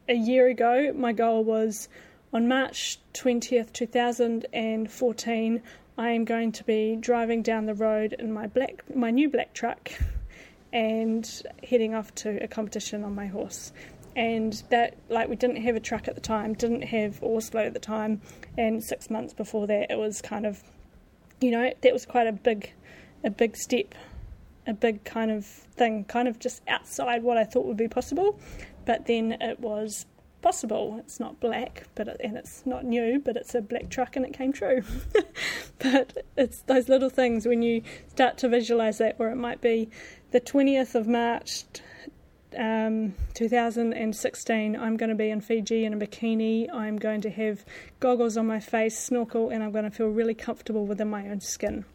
a 0.09 0.15
year 0.15 0.47
ago, 0.47 0.91
my 0.95 1.13
goal 1.13 1.43
was 1.43 1.87
on 2.33 2.47
March 2.47 2.99
20th, 3.13 3.71
2014, 3.71 5.61
I 5.97 6.09
am 6.11 6.25
going 6.25 6.51
to 6.53 6.63
be 6.63 6.97
driving 6.99 7.43
down 7.43 7.67
the 7.67 7.75
road 7.75 8.13
in 8.17 8.33
my 8.33 8.47
black, 8.47 8.83
my 8.93 9.11
new 9.11 9.29
black 9.29 9.53
truck, 9.53 9.91
and 10.73 11.29
heading 11.63 11.93
off 11.93 12.13
to 12.15 12.43
a 12.43 12.47
competition 12.47 13.03
on 13.03 13.13
my 13.13 13.27
horse. 13.27 13.71
And 14.15 14.53
that, 14.69 14.95
like, 15.09 15.29
we 15.29 15.35
didn't 15.35 15.57
have 15.57 15.75
a 15.75 15.79
truck 15.79 16.07
at 16.07 16.15
the 16.15 16.21
time, 16.21 16.53
didn't 16.53 16.81
have 16.83 17.19
horse 17.19 17.49
float 17.49 17.67
at 17.67 17.73
the 17.73 17.79
time, 17.79 18.21
and 18.57 18.83
six 18.83 19.11
months 19.11 19.33
before 19.33 19.67
that, 19.67 19.91
it 19.91 19.97
was 19.97 20.21
kind 20.21 20.47
of, 20.47 20.63
you 21.39 21.51
know, 21.51 21.71
that 21.81 21.93
was 21.93 22.07
quite 22.07 22.25
a 22.25 22.31
big, 22.31 22.73
a 23.23 23.29
big 23.29 23.55
step, 23.55 23.93
a 24.65 24.73
big 24.73 25.03
kind 25.03 25.29
of 25.29 25.45
thing, 25.45 26.03
kind 26.05 26.27
of 26.27 26.39
just 26.39 26.63
outside 26.67 27.21
what 27.21 27.37
I 27.37 27.43
thought 27.43 27.65
would 27.65 27.77
be 27.77 27.87
possible 27.87 28.39
but 28.85 29.05
then 29.05 29.33
it 29.41 29.59
was 29.59 30.05
possible. 30.41 30.97
It's 30.99 31.19
not 31.19 31.39
black, 31.39 31.83
but 31.95 32.07
it, 32.07 32.21
and 32.23 32.37
it's 32.37 32.65
not 32.65 32.85
new, 32.85 33.19
but 33.19 33.35
it's 33.35 33.55
a 33.55 33.61
black 33.61 33.89
truck, 33.89 34.15
and 34.15 34.25
it 34.25 34.33
came 34.33 34.53
true. 34.53 34.83
but 35.79 36.17
it's 36.37 36.61
those 36.63 36.89
little 36.89 37.09
things 37.09 37.45
when 37.47 37.61
you 37.61 37.81
start 38.07 38.37
to 38.39 38.49
visualize 38.49 38.97
that, 38.99 39.19
where 39.19 39.31
it 39.31 39.35
might 39.35 39.61
be 39.61 39.89
the 40.31 40.39
twentieth 40.39 40.95
of 40.95 41.07
March. 41.07 41.63
Um, 42.57 43.13
2016, 43.35 44.75
I'm 44.75 44.97
going 44.97 45.11
to 45.11 45.15
be 45.15 45.29
in 45.29 45.39
Fiji 45.39 45.85
in 45.85 45.93
a 45.93 45.97
bikini. 45.97 46.67
I'm 46.73 46.97
going 46.97 47.21
to 47.21 47.29
have 47.29 47.63
goggles 47.99 48.37
on 48.37 48.47
my 48.47 48.59
face, 48.59 48.97
snorkel, 48.97 49.49
and 49.49 49.63
I'm 49.63 49.71
going 49.71 49.83
to 49.83 49.91
feel 49.91 50.07
really 50.07 50.33
comfortable 50.33 50.87
within 50.87 51.11
my 51.11 51.29
own 51.29 51.41
skin. 51.41 51.85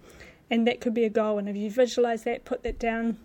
And 0.49 0.65
that 0.69 0.81
could 0.81 0.95
be 0.95 1.03
a 1.05 1.11
goal. 1.11 1.39
And 1.39 1.49
if 1.49 1.57
you 1.57 1.73
visualize 1.73 2.23
that, 2.23 2.45
put 2.45 2.63
that 2.63 2.79
down 2.79 3.19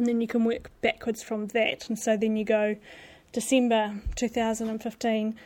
and 0.00 0.08
then 0.08 0.22
you 0.22 0.26
can 0.26 0.44
work 0.44 0.70
backwards 0.80 1.22
from 1.22 1.48
that. 1.48 1.90
And 1.90 1.98
so 1.98 2.16
then 2.16 2.34
you 2.34 2.42
go 2.42 2.76
December 3.32 4.00
2015, 4.16 5.36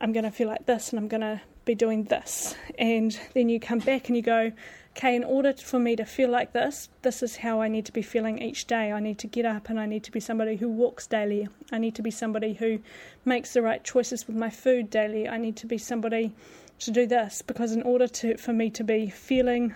I'm 0.00 0.12
going 0.12 0.24
to 0.24 0.32
feel 0.32 0.48
like 0.48 0.66
this 0.66 0.90
and 0.90 0.98
I'm 0.98 1.06
going 1.06 1.20
to 1.20 1.40
be 1.64 1.76
doing 1.76 2.02
this. 2.04 2.56
And 2.76 3.16
then 3.34 3.48
you 3.48 3.60
come 3.60 3.78
back 3.78 4.08
and 4.08 4.16
you 4.16 4.22
go, 4.22 4.50
okay, 4.96 5.14
in 5.14 5.22
order 5.22 5.52
for 5.52 5.78
me 5.78 5.94
to 5.94 6.04
feel 6.04 6.28
like 6.28 6.52
this, 6.52 6.88
this 7.02 7.22
is 7.22 7.36
how 7.36 7.60
I 7.60 7.68
need 7.68 7.86
to 7.86 7.92
be 7.92 8.02
feeling 8.02 8.42
each 8.42 8.66
day. 8.66 8.90
I 8.90 8.98
need 8.98 9.20
to 9.20 9.28
get 9.28 9.46
up 9.46 9.70
and 9.70 9.78
I 9.78 9.86
need 9.86 10.02
to 10.02 10.10
be 10.10 10.18
somebody 10.18 10.56
who 10.56 10.68
walks 10.68 11.06
daily. 11.06 11.46
I 11.70 11.78
need 11.78 11.94
to 11.94 12.02
be 12.02 12.10
somebody 12.10 12.54
who 12.54 12.80
makes 13.24 13.52
the 13.52 13.62
right 13.62 13.84
choices 13.84 14.26
with 14.26 14.34
my 14.34 14.50
food 14.50 14.90
daily. 14.90 15.28
I 15.28 15.38
need 15.38 15.54
to 15.58 15.68
be 15.68 15.78
somebody 15.78 16.32
to 16.80 16.90
do 16.90 17.06
this 17.06 17.42
because 17.42 17.70
in 17.70 17.82
order 17.82 18.08
to 18.08 18.36
for 18.38 18.52
me 18.52 18.70
to 18.70 18.82
be 18.82 19.08
feeling 19.08 19.72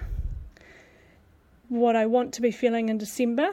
what 1.68 1.94
I 1.94 2.06
want 2.06 2.34
to 2.34 2.42
be 2.42 2.50
feeling 2.50 2.88
in 2.88 2.98
December, 2.98 3.52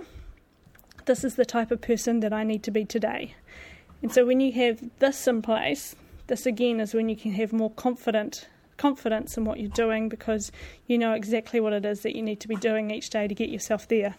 this 1.06 1.24
is 1.24 1.36
the 1.36 1.46
type 1.46 1.72
of 1.72 1.82
person 1.82 2.20
that 2.22 2.34
I 2.34 2.44
need 2.44 2.64
to 2.64 2.72
be 2.72 2.86
today. 2.86 3.36
And 4.02 4.12
so 4.12 4.26
when 4.26 4.40
you 4.40 4.52
have 4.54 4.82
this 5.00 5.28
in 5.28 5.42
place, 5.42 5.96
this 6.28 6.46
again 6.46 6.80
is 6.80 6.94
when 6.94 7.10
you 7.10 7.16
can 7.16 7.34
have 7.34 7.54
more 7.54 7.72
confident 7.72 8.48
confidence 8.78 9.38
in 9.38 9.46
what 9.46 9.60
you're 9.60 9.70
doing 9.70 10.10
because 10.10 10.52
you 10.88 10.98
know 10.98 11.14
exactly 11.14 11.60
what 11.60 11.72
it 11.72 11.86
is 11.86 12.02
that 12.02 12.16
you 12.16 12.22
need 12.24 12.40
to 12.40 12.48
be 12.48 12.56
doing 12.56 12.90
each 12.90 13.12
day 13.12 13.28
to 13.28 13.36
get 13.36 13.50
yourself 13.50 13.88
there. 13.88 14.16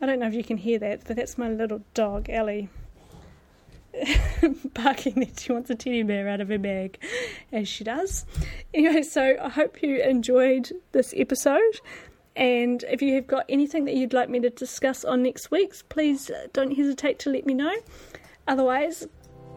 I 0.00 0.06
don't 0.06 0.18
know 0.18 0.26
if 0.26 0.34
you 0.34 0.42
can 0.42 0.56
hear 0.56 0.80
that, 0.80 1.02
but 1.06 1.16
that's 1.16 1.38
my 1.38 1.48
little 1.48 1.80
dog, 1.94 2.28
Ellie, 2.28 2.68
barking 4.74 5.14
that 5.20 5.38
she 5.38 5.52
wants 5.52 5.70
a 5.70 5.76
teddy 5.76 6.02
bear 6.02 6.28
out 6.28 6.40
of 6.40 6.48
her 6.48 6.58
bag, 6.58 6.98
as 7.52 7.68
she 7.68 7.84
does. 7.84 8.24
Anyway, 8.74 9.02
so 9.02 9.36
I 9.40 9.48
hope 9.48 9.82
you 9.82 10.00
enjoyed 10.02 10.70
this 10.92 11.14
episode. 11.16 11.80
And 12.38 12.84
if 12.88 13.02
you 13.02 13.16
have 13.16 13.26
got 13.26 13.44
anything 13.48 13.84
that 13.86 13.96
you'd 13.96 14.12
like 14.12 14.30
me 14.30 14.38
to 14.40 14.48
discuss 14.48 15.04
on 15.04 15.24
next 15.24 15.50
week's, 15.50 15.82
please 15.82 16.30
uh, 16.30 16.46
don't 16.52 16.70
hesitate 16.70 17.18
to 17.20 17.30
let 17.30 17.44
me 17.44 17.52
know. 17.52 17.74
Otherwise, 18.46 19.08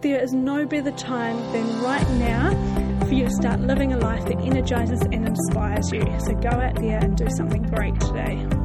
there 0.01 0.19
is 0.19 0.33
no 0.33 0.65
better 0.65 0.89
time 0.91 1.37
than 1.53 1.83
right 1.83 2.09
now 2.13 2.49
for 3.05 3.13
you 3.13 3.25
to 3.25 3.31
start 3.31 3.59
living 3.59 3.93
a 3.93 3.99
life 3.99 4.25
that 4.25 4.39
energizes 4.39 5.01
and 5.01 5.27
inspires 5.27 5.91
you. 5.91 6.01
So 6.21 6.33
go 6.33 6.49
out 6.49 6.75
there 6.75 6.97
and 6.97 7.15
do 7.15 7.29
something 7.29 7.61
great 7.61 7.99
today. 8.01 8.60